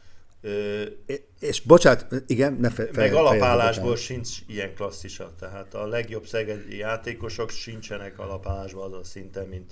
És 1.40 1.62
bocsát, 1.62 2.08
igen, 2.28 2.54
ne 2.54 2.70
fe, 2.70 2.88
Meg 2.94 3.14
alapállásból 3.14 3.96
sincs 3.96 4.30
ilyen 4.48 4.74
klasszisa. 4.74 5.34
Tehát 5.40 5.74
a 5.74 5.88
legjobb 5.88 6.26
szegedi 6.26 6.78
játékosok 6.78 7.50
sincsenek 7.50 8.20
alapállásban 8.20 8.94
az 8.94 9.00
a 9.00 9.04
szinten, 9.04 9.48
mint, 9.48 9.72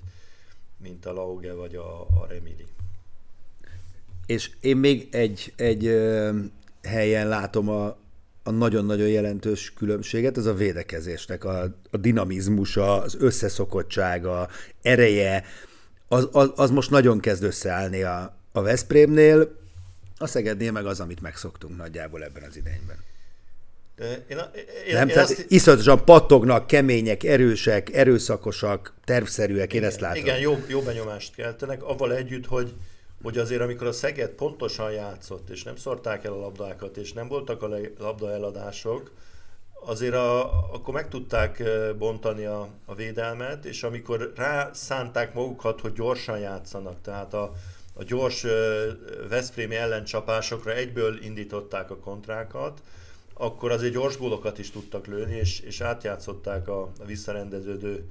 mint 0.78 1.06
a 1.06 1.14
Lauge 1.14 1.54
vagy 1.54 1.76
a, 1.76 2.02
a 2.02 2.26
Remili. 2.30 2.66
És 4.26 4.52
én 4.62 4.78
még 4.78 5.08
egy, 5.12 5.54
egy 5.56 5.86
ö, 5.86 6.30
helyen 6.84 7.28
látom 7.28 7.70
a, 7.70 7.98
a 8.44 8.52
nagyon-nagyon 8.52 9.08
jelentős 9.08 9.74
különbséget, 9.74 10.38
ez 10.38 10.46
a 10.46 10.54
védekezésnek 10.54 11.44
a, 11.44 11.62
a 11.92 11.98
dinamizmusa, 11.98 13.02
az 13.02 13.16
összeszokottsága, 13.20 14.50
ereje, 14.82 15.44
az, 16.10 16.28
az, 16.32 16.52
az 16.56 16.70
most 16.70 16.90
nagyon 16.90 17.20
kezd 17.20 17.44
összeállni 17.44 18.04
a, 18.04 18.36
a 18.52 18.62
Veszprémnél, 18.62 19.58
a 20.18 20.28
Szegednél 20.28 20.72
meg 20.72 20.86
az, 20.86 21.00
amit 21.00 21.22
megszoktunk 21.22 21.78
nagyjából 21.78 22.24
ebben 22.24 22.44
az 22.44 22.58
idényben. 22.58 22.98
Én, 24.00 24.08
én, 24.28 24.36
nem, 24.36 25.08
én 25.08 25.14
tehát 25.14 25.30
azt... 25.30 25.46
iszonyatosan 25.48 26.06
pattognak, 26.06 26.68
kemények, 26.68 27.24
erősek, 27.24 27.94
erőszakosak, 27.94 28.94
tervszerűek, 29.06 29.74
én 29.74 29.84
ezt 29.84 30.00
látom. 30.00 30.22
Igen, 30.22 30.40
jó, 30.40 30.64
jó 30.68 30.82
benyomást 30.82 31.36
keltenek, 31.36 31.84
avval 31.84 32.16
együtt, 32.16 32.46
hogy 32.46 32.74
hogy 33.22 33.38
azért 33.38 33.62
amikor 33.62 33.88
a 33.88 33.92
Szeged 33.92 34.30
pontosan 34.30 34.92
játszott, 34.92 35.50
és 35.50 35.64
nem 35.64 35.76
szorták 35.76 36.24
el 36.24 36.34
a 36.34 36.40
labdákat, 36.40 36.98
és 36.98 37.14
nem 37.14 37.28
voltak 37.28 37.64
a 37.64 37.70
labda 37.98 38.32
eladások, 38.32 39.12
azért 39.86 40.14
a, 40.14 40.44
akkor 40.74 40.94
meg 40.94 41.08
tudták 41.08 41.64
bontani 41.98 42.46
a, 42.46 42.68
a 42.86 42.96
védelmet, 42.96 43.66
és 43.66 43.84
amikor 43.84 44.34
rá 44.36 44.70
szánták 44.74 45.34
magukat, 45.34 45.82
hogy 45.82 45.94
gyorsan 45.94 46.40
játszanak, 46.40 47.02
tehát 47.02 47.34
a, 47.34 47.52
a 47.94 48.04
gyors 48.04 48.46
Veszprémi 49.30 49.76
ellencsapásokra 49.76 50.74
egyből 50.74 51.24
indították 51.24 51.92
a 51.92 51.98
kontrákat, 51.98 52.82
akkor 53.34 53.72
azért 53.72 53.94
gyors 53.94 54.18
gólokat 54.18 54.60
is 54.60 54.72
tudtak 54.72 55.08
lőni, 55.08 55.36
és, 55.36 55.60
és 55.60 55.82
átjátszották 55.82 56.68
a, 56.68 56.82
a 56.82 57.06
visszarendeződő 57.06 58.08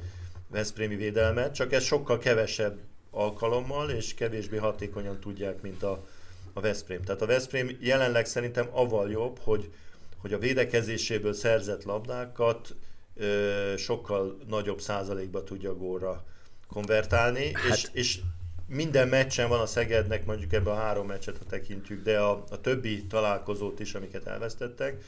Veszprémi 0.50 0.96
védelmet, 0.96 1.54
csak 1.54 1.72
ez 1.72 1.82
sokkal 1.82 2.18
kevesebb 2.18 2.78
alkalommal, 3.10 3.90
és 3.90 4.14
kevésbé 4.14 4.56
hatékonyan 4.56 5.20
tudják, 5.20 5.62
mint 5.62 5.82
a, 5.82 6.04
a 6.52 6.60
Veszprém. 6.60 7.02
Tehát 7.02 7.22
a 7.22 7.26
Veszprém 7.26 7.76
jelenleg 7.80 8.26
szerintem 8.26 8.68
avval 8.72 9.10
jobb, 9.10 9.38
hogy, 9.42 9.70
hogy 10.18 10.32
a 10.32 10.38
védekezéséből 10.38 11.32
szerzett 11.32 11.84
labdákat 11.84 12.74
ö, 13.14 13.74
sokkal 13.76 14.38
nagyobb 14.48 14.80
százalékba 14.80 15.44
tudja 15.44 15.74
gólra 15.74 16.24
konvertálni, 16.68 17.52
hát. 17.52 17.76
és, 17.76 17.88
és 17.92 18.20
minden 18.66 19.08
meccsen 19.08 19.48
van 19.48 19.60
a 19.60 19.66
Szegednek, 19.66 20.24
mondjuk 20.24 20.52
ebben 20.52 20.72
a 20.72 20.76
három 20.76 21.06
meccset, 21.06 21.38
ha 21.38 21.44
tekintjük, 21.44 22.02
de 22.02 22.18
a, 22.20 22.44
a 22.50 22.60
többi 22.60 23.06
találkozót 23.06 23.80
is, 23.80 23.94
amiket 23.94 24.26
elvesztettek, 24.26 25.04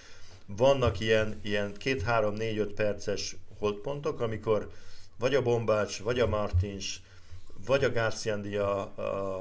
vannak 0.46 1.00
ilyen, 1.00 1.40
ilyen 1.42 1.74
két, 1.78 2.02
három, 2.02 2.34
négy, 2.34 2.58
öt 2.58 2.72
perces 2.72 3.36
holdpontok, 3.58 4.20
amikor 4.20 4.70
vagy 5.18 5.34
a 5.34 5.42
Bombács, 5.42 6.02
vagy 6.02 6.20
a 6.20 6.26
Martins, 6.26 7.02
vagy 7.66 7.84
a 7.84 7.92
Garciandi 7.92 8.56
a, 8.56 8.80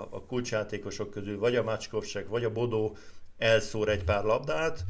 a, 0.09 0.23
kulcsjátékosok 0.27 1.09
közül, 1.09 1.39
vagy 1.39 1.55
a 1.55 1.63
Macskovsek, 1.63 2.27
vagy 2.27 2.43
a 2.43 2.51
Bodó 2.51 2.97
elszór 3.37 3.89
egy 3.89 4.03
pár 4.03 4.23
labdát, 4.23 4.85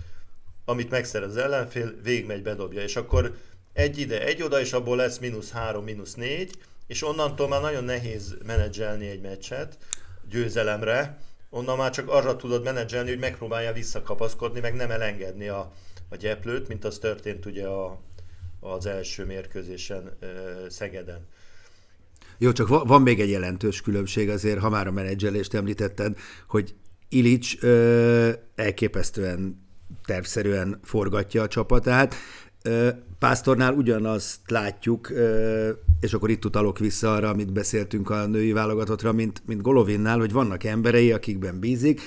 amit 0.70 0.90
megszerez 0.90 1.30
az 1.30 1.38
ellenfél, 1.38 1.94
végigmegy, 2.04 2.42
bedobja, 2.42 2.82
és 2.82 2.96
akkor 2.96 3.36
egy 3.74 3.98
ide, 3.98 4.26
egy 4.26 4.42
oda, 4.42 4.60
és 4.60 4.74
abból 4.74 4.96
lesz 4.96 5.18
mínusz 5.18 5.52
három, 5.52 5.84
mínusz 5.84 6.14
négy, 6.14 6.58
és 6.88 7.04
onnantól 7.04 7.48
már 7.48 7.62
nagyon 7.62 7.84
nehéz 7.84 8.38
menedzselni 8.46 9.08
egy 9.08 9.22
meccset 9.22 9.78
győzelemre, 10.30 11.22
onnan 11.50 11.78
már 11.78 11.92
csak 11.92 12.10
arra 12.10 12.36
tudod 12.36 12.64
menedzselni, 12.64 13.10
hogy 13.10 13.20
megpróbálja 13.20 13.74
visszakapaszkodni, 13.74 14.60
meg 14.60 14.74
nem 14.74 14.92
elengedni 14.92 15.48
a, 15.48 15.72
a 16.10 16.16
gyeplőt, 16.16 16.68
mint 16.68 16.86
az 16.86 16.98
történt 16.98 17.46
ugye 17.46 17.68
a, 17.68 18.00
az 18.60 18.86
első 18.86 19.26
mérkőzésen 19.26 20.18
Szegeden. 20.70 21.28
Jó, 22.38 22.52
csak 22.52 22.68
van 22.68 23.02
még 23.02 23.20
egy 23.20 23.30
jelentős 23.30 23.82
különbség 23.82 24.30
azért, 24.30 24.60
ha 24.60 24.70
már 24.70 24.88
a 24.88 24.92
menedzselést 24.92 25.54
említetted, 25.54 26.18
hogy 26.48 26.76
Ilics 27.10 27.64
ö, 27.64 28.32
elképesztően 28.56 29.68
tervszerűen 30.10 30.80
forgatja 30.84 31.42
a 31.42 31.48
csapatát. 31.48 32.16
Pásztornál 33.20 33.74
ugyanazt 33.74 34.40
látjuk, 34.48 35.12
és 36.00 36.14
akkor 36.14 36.30
itt 36.30 36.46
utalok 36.46 36.80
vissza 36.80 37.14
arra, 37.14 37.30
amit 37.30 37.54
beszéltünk 37.54 38.10
a 38.10 38.26
női 38.26 38.52
válogatottra, 38.52 39.12
mint, 39.12 39.42
mint 39.46 39.62
Golovinnál, 39.62 40.18
hogy 40.18 40.32
vannak 40.32 40.64
emberei, 40.64 41.12
akikben 41.12 41.60
bízik, 41.60 42.02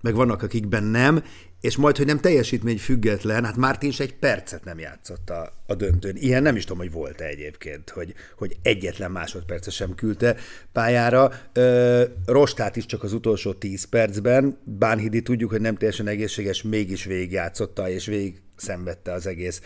meg 0.00 0.14
vannak, 0.14 0.42
akikben 0.42 0.84
nem, 0.84 1.22
és 1.60 1.76
majd, 1.76 1.96
hogy 1.96 2.06
nem 2.06 2.20
teljesítmény 2.20 2.78
független, 2.78 3.44
hát 3.44 3.56
Mártin 3.56 3.92
egy 3.98 4.14
percet 4.14 4.64
nem 4.64 4.78
játszott 4.78 5.30
a, 5.30 5.52
a 5.66 5.74
döntőn. 5.74 6.16
Ilyen 6.16 6.42
nem 6.42 6.56
is 6.56 6.64
tudom, 6.64 6.78
hogy 6.78 6.92
volt-e 6.92 7.24
egyébként, 7.24 7.90
hogy, 7.90 8.14
hogy 8.36 8.56
egyetlen 8.62 9.10
másodperce 9.10 9.70
sem 9.70 9.94
küldte 9.94 10.36
pályára. 10.72 11.32
Ö, 11.52 12.04
Rostát 12.26 12.76
is 12.76 12.86
csak 12.86 13.02
az 13.02 13.12
utolsó 13.12 13.52
10 13.52 13.84
percben, 13.84 14.58
Bánhidi 14.64 15.22
tudjuk, 15.22 15.50
hogy 15.50 15.60
nem 15.60 15.76
teljesen 15.76 16.06
egészséges, 16.06 16.62
mégis 16.62 17.04
végigjátszotta, 17.04 17.88
és 17.88 18.06
végig 18.06 18.40
szenvedte 18.56 19.12
az 19.12 19.26
egész 19.26 19.60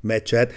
meccset. 0.00 0.52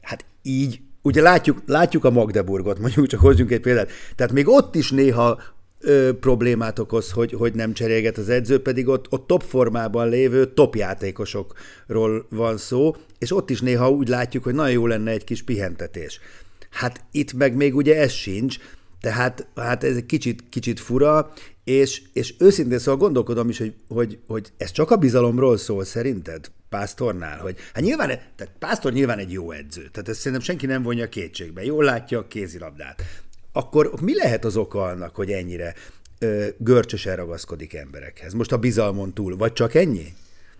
Hát 0.00 0.24
így 0.42 0.80
ugye 1.02 1.22
látjuk, 1.22 1.62
látjuk 1.66 2.04
a 2.04 2.10
Magdeburgot, 2.10 2.78
mondjuk 2.78 3.06
csak 3.06 3.20
hozzunk 3.20 3.50
egy 3.50 3.60
példát. 3.60 3.90
Tehát 4.14 4.32
még 4.32 4.48
ott 4.48 4.74
is 4.74 4.90
néha 4.90 5.42
ö, 5.80 6.10
problémát 6.20 6.78
okoz, 6.78 7.10
hogy, 7.10 7.32
hogy 7.32 7.54
nem 7.54 7.72
cserélget 7.72 8.18
az 8.18 8.28
edző, 8.28 8.62
pedig 8.62 8.88
ott, 8.88 9.06
ott 9.12 9.26
top 9.26 9.42
formában 9.42 10.08
lévő 10.08 10.52
top 10.52 10.74
játékosokról 10.74 12.26
van 12.30 12.56
szó, 12.56 12.96
és 13.18 13.32
ott 13.32 13.50
is 13.50 13.60
néha 13.60 13.90
úgy 13.90 14.08
látjuk, 14.08 14.44
hogy 14.44 14.54
nagyon 14.54 14.72
jó 14.72 14.86
lenne 14.86 15.10
egy 15.10 15.24
kis 15.24 15.42
pihentetés. 15.42 16.20
Hát 16.70 17.04
itt 17.10 17.32
meg 17.32 17.54
még 17.56 17.76
ugye 17.76 18.00
ez 18.00 18.12
sincs, 18.12 18.58
Tehát 19.00 19.46
hát 19.54 19.84
ez 19.84 19.96
egy 19.96 20.06
kicsit, 20.06 20.44
kicsit 20.48 20.80
fura, 20.80 21.32
és, 21.64 22.02
és 22.12 22.34
őszintén 22.38 22.78
szóval 22.78 23.00
gondolkodom 23.00 23.48
is, 23.48 23.58
hogy, 23.58 23.74
hogy, 23.88 24.18
hogy 24.26 24.52
ez 24.56 24.70
csak 24.70 24.90
a 24.90 24.96
bizalomról 24.96 25.56
szól 25.56 25.84
szerinted? 25.84 26.50
Pásztornál, 26.68 27.38
hogy 27.38 27.56
hát 27.72 27.84
nyilván, 27.84 28.08
tehát 28.08 28.52
Pásztor 28.58 28.92
nyilván 28.92 29.18
egy 29.18 29.32
jó 29.32 29.50
edző, 29.50 29.88
tehát 29.92 30.08
ezt 30.08 30.18
szerintem 30.18 30.40
senki 30.40 30.66
nem 30.66 30.82
vonja 30.82 31.08
kétségbe, 31.08 31.64
jól 31.64 31.84
látja 31.84 32.18
a 32.18 32.26
kézilabdát. 32.26 33.02
Akkor 33.58 34.00
mi 34.00 34.14
lehet 34.14 34.44
az 34.44 34.56
oka 34.56 34.84
annak, 34.84 35.14
hogy 35.14 35.32
ennyire 35.32 35.74
ö, 36.18 36.46
görcsösen 36.58 37.16
ragaszkodik 37.16 37.74
emberekhez? 37.74 38.32
Most 38.32 38.52
a 38.52 38.58
bizalmon 38.58 39.14
túl, 39.14 39.36
vagy 39.36 39.52
csak 39.52 39.74
ennyi? 39.74 40.14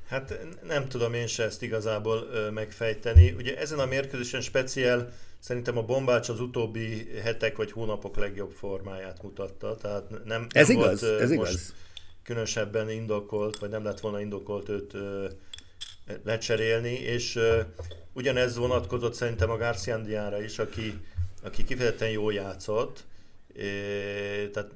Hát 0.08 0.38
nem 0.66 0.88
tudom 0.88 1.14
én 1.14 1.26
se 1.26 1.44
ezt 1.44 1.62
igazából 1.62 2.28
ö, 2.32 2.50
megfejteni. 2.50 3.34
Ugye 3.36 3.58
ezen 3.58 3.78
a 3.78 3.86
mérkőzésen 3.86 4.40
speciál 4.40 5.12
szerintem 5.38 5.78
a 5.78 5.82
bombács 5.82 6.28
az 6.28 6.40
utóbbi 6.40 7.08
hetek 7.22 7.56
vagy 7.56 7.72
hónapok 7.72 8.16
legjobb 8.16 8.50
formáját 8.50 9.22
mutatta. 9.22 9.76
Tehát 9.76 10.10
nem, 10.10 10.20
nem 10.24 10.46
ez 10.48 10.72
volt, 10.72 10.86
igaz, 10.86 11.02
ez 11.02 11.30
most 11.30 11.52
igaz. 11.52 11.74
különösebben 12.22 12.90
indokolt, 12.90 13.58
vagy 13.58 13.70
nem 13.70 13.84
lett 13.84 14.00
volna 14.00 14.20
indokolt 14.20 14.68
őt 14.68 14.94
ö, 14.94 15.26
lecserélni, 16.24 16.92
és 16.92 17.36
ö, 17.36 17.60
ugyanez 18.12 18.56
vonatkozott 18.56 19.14
szerintem 19.14 19.50
a 19.50 19.56
Garciandiára 19.56 20.42
is, 20.42 20.58
aki, 20.58 21.00
aki 21.42 21.64
kifejezetten 21.64 22.10
jól 22.10 22.32
játszott. 22.32 23.04
Tehát 24.52 24.70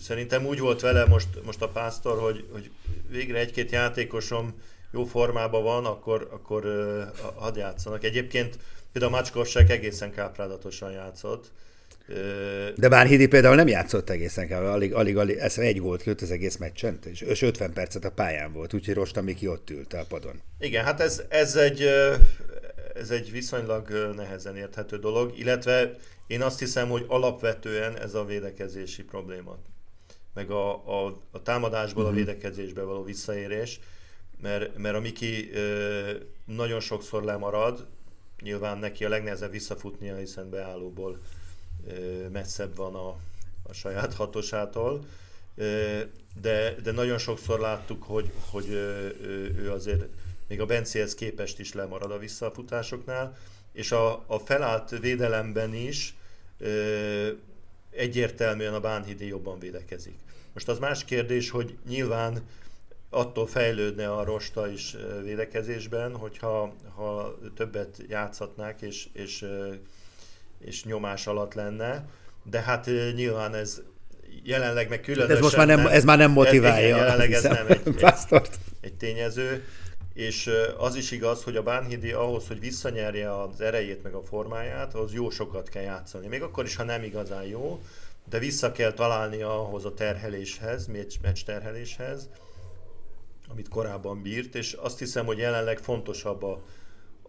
szerintem 0.00 0.46
úgy 0.46 0.58
volt 0.58 0.80
vele 0.80 1.04
most, 1.04 1.28
most 1.44 1.62
a 1.62 1.68
pásztor, 1.68 2.18
hogy, 2.18 2.46
hogy 2.52 2.70
végre 3.08 3.38
egy-két 3.38 3.70
játékosom 3.70 4.54
jó 4.92 5.04
formában 5.04 5.62
van, 5.62 5.84
akkor, 5.84 6.28
akkor 6.32 6.64
uh, 6.64 7.32
hadd 7.34 7.56
játszanak. 7.56 8.04
Egyébként 8.04 8.58
például 8.92 9.12
Macskovsek 9.12 9.70
egészen 9.70 10.12
káprádatosan 10.12 10.90
játszott. 10.90 11.50
De 12.76 12.88
bár 12.88 13.06
Hidi 13.06 13.26
például 13.26 13.54
nem 13.54 13.68
játszott 13.68 14.10
egészen 14.10 14.46
kell, 14.48 14.66
alig, 14.66 14.94
alig, 14.94 15.16
alig 15.16 15.36
ez 15.36 15.58
egy 15.58 15.78
gólt 15.78 16.02
ki 16.02 16.10
az 16.20 16.30
egész 16.30 16.56
meccsen, 16.56 16.98
és 17.04 17.42
50 17.42 17.72
percet 17.72 18.04
a 18.04 18.10
pályán 18.10 18.52
volt, 18.52 18.74
úgyhogy 18.74 18.94
Rosta 18.94 19.22
Miki 19.22 19.48
ott 19.48 19.70
ült 19.70 19.92
a 19.92 20.04
padon. 20.08 20.40
Igen, 20.58 20.84
hát 20.84 21.00
ez, 21.00 21.22
ez, 21.28 21.56
egy, 21.56 21.88
ez 22.98 23.10
egy 23.10 23.30
viszonylag 23.30 24.12
nehezen 24.14 24.56
érthető 24.56 24.98
dolog, 24.98 25.38
illetve 25.38 25.96
én 26.26 26.42
azt 26.42 26.58
hiszem, 26.58 26.88
hogy 26.88 27.04
alapvetően 27.08 27.98
ez 27.98 28.14
a 28.14 28.24
védekezési 28.24 29.04
probléma 29.04 29.58
meg 30.36 30.50
a, 30.50 30.72
a, 30.72 31.20
a 31.30 31.42
támadásból 31.42 32.02
uh-huh. 32.02 32.18
a 32.18 32.20
mhm. 32.20 32.26
védekezésbe 32.26 32.82
való 32.82 33.02
visszaérés, 33.02 33.80
mert, 34.42 34.76
mert 34.76 34.96
a 34.96 35.00
Miki 35.00 35.50
nagyon 36.44 36.80
sokszor 36.80 37.22
lemarad, 37.24 37.86
nyilván 38.42 38.78
neki 38.78 39.04
a 39.04 39.08
legnehezebb 39.08 39.50
visszafutnia, 39.50 40.16
hiszen 40.16 40.50
beállóból 40.50 41.18
messzebb 42.32 42.76
van 42.76 42.94
a, 42.94 43.08
a 43.62 43.72
saját 43.72 44.14
hatosától, 44.14 45.04
de, 46.40 46.74
de 46.82 46.92
nagyon 46.92 47.18
sokszor 47.18 47.60
láttuk, 47.60 48.02
hogy, 48.02 48.30
hogy 48.50 48.68
ő 49.56 49.70
azért 49.72 50.04
még 50.48 50.60
a 50.60 50.66
Bencihez 50.66 51.14
képest 51.14 51.58
is 51.58 51.72
lemarad 51.72 52.10
a 52.10 52.18
visszafutásoknál, 52.18 53.36
és 53.72 53.92
a, 53.92 54.24
a 54.26 54.38
felállt 54.38 54.98
védelemben 55.00 55.74
is 55.74 56.14
ö, 56.58 57.28
egyértelműen 57.90 58.74
a 58.74 58.80
Bánhidi 58.80 59.26
jobban 59.26 59.58
védekezik. 59.58 60.18
Most 60.52 60.68
az 60.68 60.78
más 60.78 61.04
kérdés, 61.04 61.50
hogy 61.50 61.76
nyilván 61.88 62.42
attól 63.10 63.46
fejlődne 63.46 64.12
a 64.12 64.24
rosta 64.24 64.68
is 64.68 64.96
védekezésben, 65.22 66.16
hogyha 66.16 66.74
ha 66.94 67.38
többet 67.54 68.02
játszhatnák 68.08 68.82
és, 68.82 69.08
és, 69.12 69.44
és 70.58 70.84
nyomás 70.84 71.26
alatt 71.26 71.54
lenne, 71.54 72.08
de 72.42 72.60
hát 72.60 72.86
nyilván 73.14 73.54
ez 73.54 73.82
jelenleg 74.42 74.88
meg 74.88 75.00
különösen... 75.00 75.36
Ez 75.36 75.42
most 75.42 75.56
már 75.56 75.66
nem, 75.66 75.86
ez 75.86 76.04
már 76.04 76.18
nem 76.18 76.30
motiválja. 76.30 76.96
Ez, 76.96 77.02
jelenleg 77.02 77.32
ez 77.32 77.42
nem 77.42 77.66
egy, 77.68 77.80
egy, 78.30 78.48
egy 78.80 78.94
tényező, 78.94 79.64
és 80.16 80.50
az 80.78 80.94
is 80.94 81.10
igaz, 81.10 81.42
hogy 81.42 81.56
a 81.56 81.62
Bánhidi 81.62 82.12
ahhoz, 82.12 82.46
hogy 82.46 82.60
visszanyerje 82.60 83.40
az 83.40 83.60
erejét 83.60 84.02
meg 84.02 84.14
a 84.14 84.22
formáját, 84.22 84.94
az 84.94 85.12
jó 85.12 85.30
sokat 85.30 85.68
kell 85.68 85.82
játszani. 85.82 86.26
Még 86.26 86.42
akkor 86.42 86.64
is, 86.64 86.76
ha 86.76 86.82
nem 86.82 87.02
igazán 87.02 87.44
jó, 87.44 87.80
de 88.28 88.38
vissza 88.38 88.72
kell 88.72 88.92
találni 88.92 89.42
ahhoz 89.42 89.84
a 89.84 89.94
terheléshez, 89.94 90.86
meccs 90.86 91.42
terheléshez, 91.44 92.28
amit 93.48 93.68
korábban 93.68 94.22
bírt, 94.22 94.54
és 94.54 94.72
azt 94.72 94.98
hiszem, 94.98 95.26
hogy 95.26 95.38
jelenleg 95.38 95.78
fontosabb 95.78 96.42
a, 96.42 96.62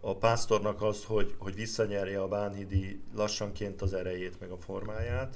a 0.01 0.15
pásztornak 0.15 0.81
az, 0.81 1.03
hogy, 1.03 1.35
hogy 1.37 1.55
visszanyerje 1.55 2.21
a 2.21 2.27
Bánhidi 2.27 3.01
lassanként 3.15 3.81
az 3.81 3.93
erejét, 3.93 4.39
meg 4.39 4.49
a 4.49 4.57
formáját, 4.57 5.35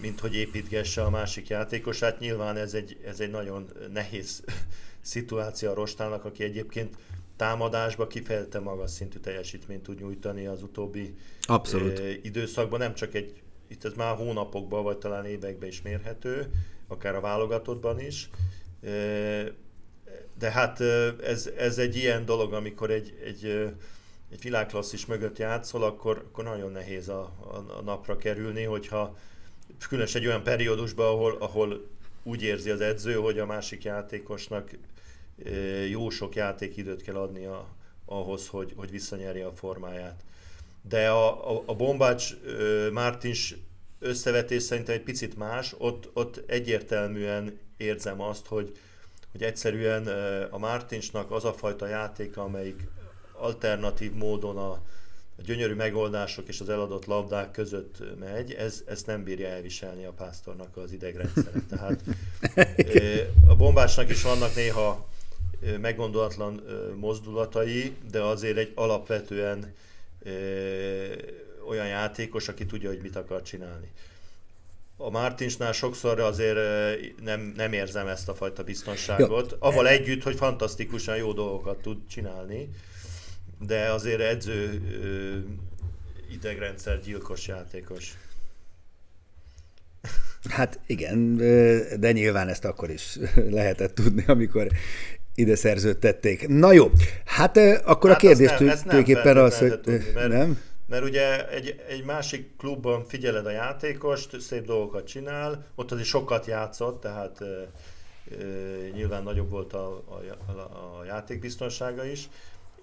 mint 0.00 0.20
hogy 0.20 0.34
építgesse 0.34 1.02
a 1.02 1.10
másik 1.10 1.48
játékosát. 1.48 2.18
Nyilván 2.18 2.56
ez 2.56 2.74
egy, 2.74 3.00
ez 3.04 3.20
egy 3.20 3.30
nagyon 3.30 3.72
nehéz 3.92 4.42
szituáció 5.00 5.70
a 5.70 5.74
Rostának, 5.74 6.24
aki 6.24 6.42
egyébként 6.42 6.96
támadásba 7.36 8.06
kifejezetten 8.06 8.62
magas 8.62 8.90
szintű 8.90 9.18
teljesítményt 9.18 9.82
tud 9.82 10.00
nyújtani 10.00 10.46
az 10.46 10.62
utóbbi 10.62 11.14
Abszolút. 11.42 12.02
időszakban. 12.22 12.78
Nem 12.78 12.94
csak 12.94 13.14
egy 13.14 13.42
itt 13.68 13.84
ez 13.84 13.92
már 13.92 14.16
hónapokban, 14.16 14.82
vagy 14.82 14.98
talán 14.98 15.24
években 15.24 15.68
is 15.68 15.82
mérhető, 15.82 16.50
akár 16.88 17.14
a 17.14 17.20
válogatottban 17.20 18.00
is. 18.00 18.30
De 20.38 20.50
hát 20.50 20.80
ez, 21.22 21.50
ez 21.56 21.78
egy 21.78 21.96
ilyen 21.96 22.24
dolog, 22.24 22.52
amikor 22.52 22.90
egy, 22.90 23.18
egy, 23.24 23.44
egy 24.30 24.42
világklasszis 24.42 25.06
mögött 25.06 25.38
játszol, 25.38 25.82
akkor, 25.82 26.24
akkor 26.28 26.44
nagyon 26.44 26.72
nehéz 26.72 27.08
a, 27.08 27.20
a, 27.20 27.78
a 27.78 27.82
napra 27.82 28.16
kerülni, 28.16 28.62
hogyha 28.62 29.16
különösen 29.88 30.20
egy 30.20 30.26
olyan 30.26 30.42
periódusban, 30.42 31.06
ahol, 31.06 31.36
ahol 31.40 31.88
úgy 32.22 32.42
érzi 32.42 32.70
az 32.70 32.80
edző, 32.80 33.14
hogy 33.14 33.38
a 33.38 33.46
másik 33.46 33.84
játékosnak 33.84 34.70
jó 35.88 36.10
sok 36.10 36.34
játékidőt 36.34 37.02
kell 37.02 37.16
adnia 37.16 37.68
ahhoz, 38.04 38.48
hogy, 38.48 38.72
hogy 38.76 38.90
visszanyerje 38.90 39.46
a 39.46 39.52
formáját. 39.52 40.24
De 40.88 41.08
a, 41.10 41.56
a, 41.56 41.62
a 41.66 41.74
Bombács 41.74 42.34
Mártins 42.92 43.56
összevetés 43.98 44.62
szerintem 44.62 44.94
egy 44.94 45.02
picit 45.02 45.36
más, 45.36 45.74
ott, 45.78 46.10
ott 46.12 46.42
egyértelműen 46.46 47.58
érzem 47.76 48.20
azt, 48.20 48.46
hogy, 48.46 48.78
hogy 49.32 49.42
egyszerűen 49.42 50.06
a 50.50 50.58
Mártinsnak 50.58 51.30
az 51.30 51.44
a 51.44 51.52
fajta 51.52 51.86
játéka, 51.86 52.42
amelyik 52.42 52.82
alternatív 53.32 54.12
módon 54.12 54.56
a, 54.56 54.82
a 55.38 55.42
gyönyörű 55.44 55.74
megoldások 55.74 56.48
és 56.48 56.60
az 56.60 56.68
eladott 56.68 57.04
labdák 57.04 57.50
között 57.50 58.02
megy, 58.18 58.52
ez, 58.52 58.82
ezt 58.86 59.06
nem 59.06 59.22
bírja 59.24 59.48
elviselni 59.48 60.04
a 60.04 60.12
pásztornak 60.12 60.76
az 60.76 60.92
idegrendszere. 60.92 61.50
Tehát 61.68 62.02
a 63.52 63.56
bombásnak 63.56 64.10
is 64.10 64.22
vannak 64.22 64.54
néha 64.54 65.08
meggondolatlan 65.80 66.62
mozdulatai, 66.96 67.96
de 68.10 68.22
azért 68.22 68.56
egy 68.56 68.72
alapvetően 68.74 69.74
olyan 71.68 71.86
játékos, 71.86 72.48
aki 72.48 72.66
tudja, 72.66 72.88
hogy 72.88 73.02
mit 73.02 73.16
akar 73.16 73.42
csinálni. 73.42 73.90
A 74.96 75.10
Martinsnál 75.10 75.72
sokszor 75.72 76.20
azért 76.20 76.58
nem, 77.22 77.52
nem 77.56 77.72
érzem 77.72 78.06
ezt 78.06 78.28
a 78.28 78.34
fajta 78.34 78.64
biztonságot, 78.64 79.56
avval 79.58 79.88
együtt, 79.88 80.22
hogy 80.22 80.36
fantasztikusan 80.36 81.16
jó 81.16 81.32
dolgokat 81.32 81.76
tud 81.82 81.98
csinálni, 82.08 82.68
de 83.66 83.90
azért 83.90 84.20
edző 84.20 84.82
idegrendszer 86.30 87.00
gyilkos 87.00 87.46
játékos. 87.46 88.14
Hát 90.48 90.80
igen, 90.86 91.36
de 92.00 92.12
nyilván 92.12 92.48
ezt 92.48 92.64
akkor 92.64 92.90
is 92.90 93.18
lehetett 93.34 93.94
tudni, 93.94 94.24
amikor 94.26 94.68
ide 95.34 95.56
szerződtették. 95.56 96.48
Na 96.48 96.72
jó, 96.72 96.90
hát 97.24 97.56
akkor 97.84 98.10
hát 98.10 98.18
a 98.18 98.26
kérdés 98.26 98.52
tulajdonképpen 98.52 99.36
az, 99.36 99.58
hogy... 99.58 99.80
Tudni, 99.80 100.10
mert, 100.14 100.28
nem? 100.28 100.60
Mert 100.86 101.04
ugye 101.04 101.48
egy, 101.48 101.80
egy 101.88 102.04
másik 102.04 102.56
klubban 102.56 103.04
figyeled 103.04 103.46
a 103.46 103.50
játékost, 103.50 104.40
szép 104.40 104.64
dolgokat 104.64 105.06
csinál, 105.06 105.66
ott 105.74 105.92
azért 105.92 106.08
sokat 106.08 106.46
játszott, 106.46 107.00
tehát 107.00 107.40
e, 107.40 107.44
e, 107.44 107.68
nyilván 108.94 109.22
nagyobb 109.22 109.50
volt 109.50 109.72
a, 109.72 109.86
a, 109.86 110.50
a, 110.50 110.60
a 111.00 111.04
játékbiztonsága 111.04 112.04
is, 112.04 112.28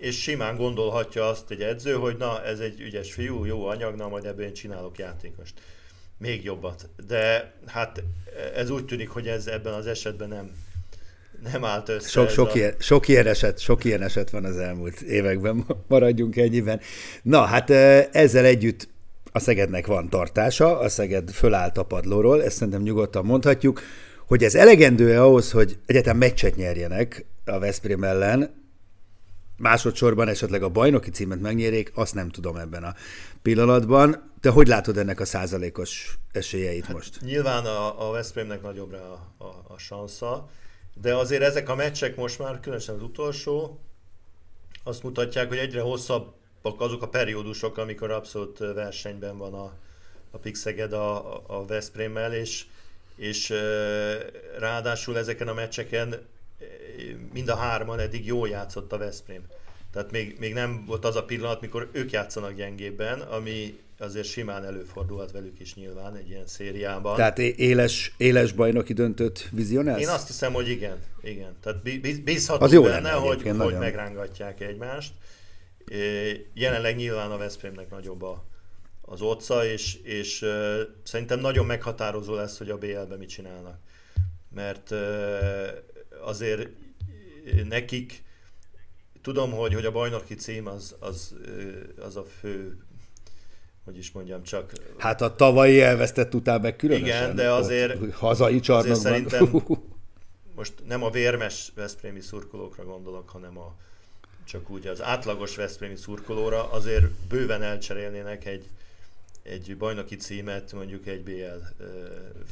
és 0.05 0.21
simán 0.21 0.55
gondolhatja 0.55 1.27
azt 1.27 1.51
egy 1.51 1.61
edző, 1.61 1.93
hogy 1.93 2.17
na, 2.17 2.43
ez 2.43 2.59
egy 2.59 2.79
ügyes 2.79 3.13
fiú, 3.13 3.45
jó 3.45 3.65
anyag, 3.65 3.95
na 3.95 4.07
majd 4.07 4.25
ebből 4.25 4.45
én 4.45 4.53
csinálok 4.53 4.97
játékost. 4.97 5.53
Még 6.17 6.43
jobbat. 6.43 6.89
De 7.07 7.53
hát 7.65 8.03
ez 8.55 8.69
úgy 8.69 8.85
tűnik, 8.85 9.09
hogy 9.09 9.27
ez 9.27 9.47
ebben 9.47 9.73
az 9.73 9.87
esetben 9.87 10.27
nem, 10.27 10.51
nem 11.51 11.65
állt 11.65 11.89
össze. 11.89 12.09
Sok, 12.09 12.29
sok, 12.29 12.49
a... 12.49 12.55
ilyen, 12.55 12.75
sok, 12.79 13.07
ilyen 13.07 13.27
eset, 13.27 13.59
sok 13.59 13.83
ilyen 13.83 14.01
eset 14.01 14.29
van 14.29 14.45
az 14.45 14.57
elmúlt 14.57 15.01
években, 15.01 15.65
maradjunk 15.87 16.37
ennyiben. 16.37 16.79
Na, 17.21 17.41
hát 17.41 17.69
ezzel 18.15 18.45
együtt 18.45 18.87
a 19.31 19.39
Szegednek 19.39 19.87
van 19.87 20.09
tartása, 20.09 20.79
a 20.79 20.89
Szeged 20.89 21.31
fölállt 21.31 21.77
a 21.77 21.83
padlóról, 21.83 22.43
ezt 22.43 22.55
szerintem 22.55 22.81
nyugodtan 22.81 23.25
mondhatjuk, 23.25 23.81
hogy 24.27 24.43
ez 24.43 24.55
elegendő 24.55 25.13
-e 25.13 25.21
ahhoz, 25.21 25.51
hogy 25.51 25.77
egyetem 25.85 26.17
meccset 26.17 26.55
nyerjenek 26.55 27.25
a 27.45 27.59
Veszprém 27.59 28.03
ellen, 28.03 28.63
másodszorban 29.57 30.27
esetleg 30.27 30.63
a 30.63 30.69
bajnoki 30.69 31.09
címet 31.09 31.39
megnyerjék, 31.39 31.91
azt 31.93 32.13
nem 32.13 32.29
tudom 32.29 32.55
ebben 32.55 32.83
a 32.83 32.93
pillanatban. 33.41 34.31
Te 34.39 34.49
hogy 34.49 34.67
látod 34.67 34.97
ennek 34.97 35.19
a 35.19 35.25
százalékos 35.25 36.17
esélyeit 36.31 36.85
hát 36.85 36.93
most? 36.93 37.21
Nyilván 37.21 37.65
a, 37.65 38.07
a 38.07 38.11
Veszprémnek 38.11 38.61
nagyobb 38.61 38.91
rá 38.91 38.99
a, 38.99 39.33
a, 39.37 39.63
a 39.67 39.77
sansza, 39.77 40.49
de 41.01 41.15
azért 41.15 41.41
ezek 41.41 41.69
a 41.69 41.75
meccsek 41.75 42.15
most 42.15 42.39
már, 42.39 42.59
különösen 42.59 42.95
az 42.95 43.01
utolsó, 43.01 43.79
azt 44.83 45.03
mutatják, 45.03 45.47
hogy 45.47 45.57
egyre 45.57 45.81
hosszabbak 45.81 46.81
azok 46.81 47.01
a 47.01 47.07
periódusok, 47.07 47.77
amikor 47.77 48.11
abszolút 48.11 48.57
versenyben 48.57 49.37
van 49.37 49.53
a, 49.53 49.73
a 50.31 50.37
Pixeged 50.37 50.93
a, 50.93 51.35
a 51.47 51.65
Veszprémmel, 51.65 52.33
és, 52.33 52.65
és 53.15 53.53
ráadásul 54.59 55.17
ezeken 55.17 55.47
a 55.47 55.53
meccseken 55.53 56.25
mind 57.33 57.49
a 57.49 57.55
hárman 57.55 57.99
eddig 57.99 58.25
jól 58.25 58.49
játszott 58.49 58.91
a 58.91 58.97
Veszprém. 58.97 59.41
Tehát 59.91 60.11
még, 60.11 60.35
még 60.39 60.53
nem 60.53 60.83
volt 60.85 61.05
az 61.05 61.15
a 61.15 61.23
pillanat, 61.23 61.61
mikor 61.61 61.89
ők 61.91 62.11
játszanak 62.11 62.53
gyengébben, 62.53 63.19
ami 63.19 63.79
azért 63.99 64.27
simán 64.27 64.65
előfordulhat 64.65 65.31
velük 65.31 65.59
is 65.59 65.75
nyilván 65.75 66.15
egy 66.15 66.29
ilyen 66.29 66.47
szériában. 66.47 67.15
Tehát 67.15 67.39
éles, 67.39 68.13
éles 68.17 68.51
bajnoki 68.51 68.93
döntőt 68.93 69.49
vizionálsz? 69.51 70.01
Én 70.01 70.07
azt 70.07 70.27
hiszem, 70.27 70.53
hogy 70.53 70.69
igen. 70.69 70.97
igen. 71.21 71.55
Tehát 71.61 71.81
bízhatunk 72.23 72.85
az 72.85 72.91
benne, 72.91 73.11
hogy, 73.11 73.41
hogy 73.41 73.55
nagyon. 73.55 73.79
megrángatják 73.79 74.61
egymást. 74.61 75.13
Jelenleg 76.53 76.95
nyilván 76.95 77.31
a 77.31 77.37
Veszprémnek 77.37 77.89
nagyobb 77.89 78.21
a, 78.21 78.43
az 79.01 79.21
otca, 79.21 79.65
és, 79.65 79.95
és 80.03 80.45
szerintem 81.03 81.39
nagyon 81.39 81.65
meghatározó 81.65 82.33
lesz, 82.33 82.57
hogy 82.57 82.69
a 82.69 82.77
BL-ben 82.77 83.17
mit 83.17 83.29
csinálnak. 83.29 83.77
Mert 84.55 84.91
azért 86.21 86.69
nekik 87.69 88.23
tudom, 89.21 89.51
hogy, 89.51 89.73
hogy 89.73 89.85
a 89.85 89.91
bajnoki 89.91 90.35
cím 90.35 90.67
az, 90.67 90.95
az, 90.99 91.35
az 91.99 92.15
a 92.15 92.25
fő 92.39 92.77
hogy 93.83 93.97
is 93.97 94.11
mondjam, 94.11 94.43
csak... 94.43 94.73
Hát 94.97 95.21
a 95.21 95.35
tavalyi 95.35 95.81
elvesztett 95.81 96.33
után 96.33 96.61
meg 96.61 96.75
különösen. 96.75 97.07
Igen, 97.07 97.35
de 97.35 97.51
azért... 97.51 98.13
Hazai 98.13 98.59
csarnokban. 98.59 99.13
Azért 99.13 99.29
szerintem 99.29 99.79
most 100.55 100.73
nem 100.87 101.03
a 101.03 101.09
vérmes 101.09 101.71
Veszprémi 101.75 102.19
szurkolókra 102.19 102.83
gondolok, 102.83 103.29
hanem 103.29 103.57
a 103.57 103.75
csak 104.43 104.69
úgy 104.69 104.87
az 104.87 105.01
átlagos 105.01 105.55
Veszprémi 105.55 105.95
szurkolóra 105.95 106.71
azért 106.71 107.05
bőven 107.29 107.61
elcserélnének 107.61 108.45
egy, 108.45 108.65
egy 109.49 109.77
bajnoki 109.77 110.15
címet 110.15 110.73
mondjuk 110.73 111.07
egy 111.07 111.23
BL 111.23 111.31
uh, 111.31 111.87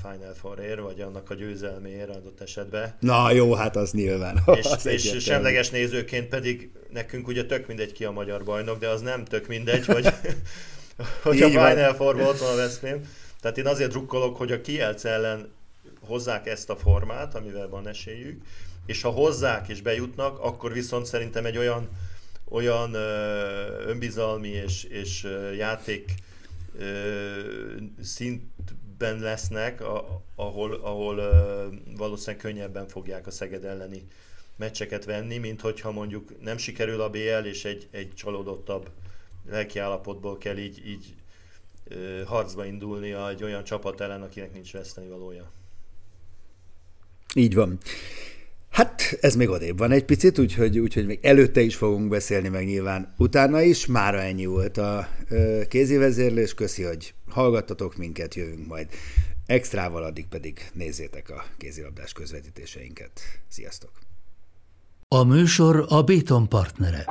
Final 0.01 0.33
Four-ért, 0.33 0.79
vagy 0.79 1.01
annak 1.01 1.29
a 1.29 1.33
győzelméért 1.33 2.09
adott 2.09 2.41
esetben. 2.41 2.95
Na 2.99 3.31
jó, 3.31 3.53
hát 3.53 3.75
az 3.75 3.91
nyilván. 3.91 4.41
És, 4.55 4.65
az 4.65 4.85
és 4.85 5.15
semleges 5.19 5.69
nézőként 5.69 6.27
pedig 6.27 6.71
nekünk 6.89 7.27
ugye 7.27 7.45
tök 7.45 7.67
mindegy 7.67 7.91
ki 7.91 8.05
a 8.05 8.11
magyar 8.11 8.43
bajnok, 8.43 8.79
de 8.79 8.87
az 8.87 9.01
nem 9.01 9.25
tök 9.25 9.47
mindegy, 9.47 9.85
hogy, 9.85 10.07
hogy 11.23 11.41
a 11.41 11.47
Final 11.47 11.93
four 11.93 12.15
van 12.15 12.35
a 12.51 12.55
Veszprém. 12.55 13.09
Tehát 13.41 13.57
én 13.57 13.67
azért 13.67 13.89
drukkolok, 13.89 14.37
hogy 14.37 14.51
a 14.51 14.61
Kielc 14.61 15.05
ellen 15.05 15.51
hozzák 16.05 16.47
ezt 16.47 16.69
a 16.69 16.75
formát, 16.75 17.35
amivel 17.35 17.69
van 17.69 17.87
esélyük, 17.87 18.41
és 18.85 19.01
ha 19.01 19.09
hozzák 19.09 19.67
és 19.67 19.81
bejutnak, 19.81 20.39
akkor 20.39 20.73
viszont 20.73 21.05
szerintem 21.05 21.45
egy 21.45 21.57
olyan, 21.57 21.89
olyan 22.49 22.93
önbizalmi 23.87 24.49
és, 24.49 24.83
és 24.83 25.27
játék 25.57 26.13
szintben 28.01 29.19
lesznek, 29.19 29.81
ahol, 30.35 30.73
ahol 30.73 31.15
valószínűleg 31.97 32.41
könnyebben 32.41 32.87
fogják 32.87 33.27
a 33.27 33.31
Szeged 33.31 33.65
elleni 33.65 34.07
meccseket 34.55 35.05
venni, 35.05 35.37
mint 35.37 35.61
hogyha 35.61 35.91
mondjuk 35.91 36.41
nem 36.41 36.57
sikerül 36.57 37.01
a 37.01 37.09
BL, 37.09 37.45
és 37.45 37.65
egy, 37.65 37.87
egy 37.91 38.13
csalódottabb 38.13 38.89
lelkiállapotból 39.49 40.37
kell 40.37 40.57
így, 40.57 40.87
így 40.87 41.15
harcba 42.25 42.65
indulni 42.65 43.11
egy 43.11 43.43
olyan 43.43 43.63
csapat 43.63 44.01
ellen, 44.01 44.21
akinek 44.21 44.53
nincs 44.53 44.71
veszteni 44.71 45.07
valója. 45.07 45.51
Így 47.35 47.55
van. 47.55 47.77
Hát 48.73 49.17
ez 49.21 49.35
még 49.35 49.49
odébb 49.49 49.77
van 49.77 49.91
egy 49.91 50.05
picit, 50.05 50.39
úgyhogy, 50.39 50.79
úgyhogy 50.79 51.05
még 51.05 51.19
előtte 51.21 51.61
is 51.61 51.75
fogunk 51.75 52.09
beszélni, 52.09 52.47
meg 52.47 52.65
nyilván 52.65 53.13
utána 53.17 53.61
is. 53.61 53.85
Mára 53.85 54.21
ennyi 54.21 54.45
volt 54.45 54.77
a 54.77 55.07
kézi 55.67 55.95
vezérlés. 55.95 56.53
Köszi, 56.53 56.83
hogy 56.83 57.13
hallgattatok 57.29 57.97
minket, 57.97 58.35
jövünk 58.35 58.67
majd 58.67 58.87
extrával, 59.45 60.03
addig 60.03 60.27
pedig 60.27 60.69
nézzétek 60.73 61.29
a 61.29 61.45
kézilabdás 61.57 62.13
közvetítéseinket. 62.13 63.21
Sziasztok! 63.47 63.91
A 65.07 65.23
műsor 65.23 65.85
a 65.89 66.03
Béton 66.03 66.49
partnere. 66.49 67.05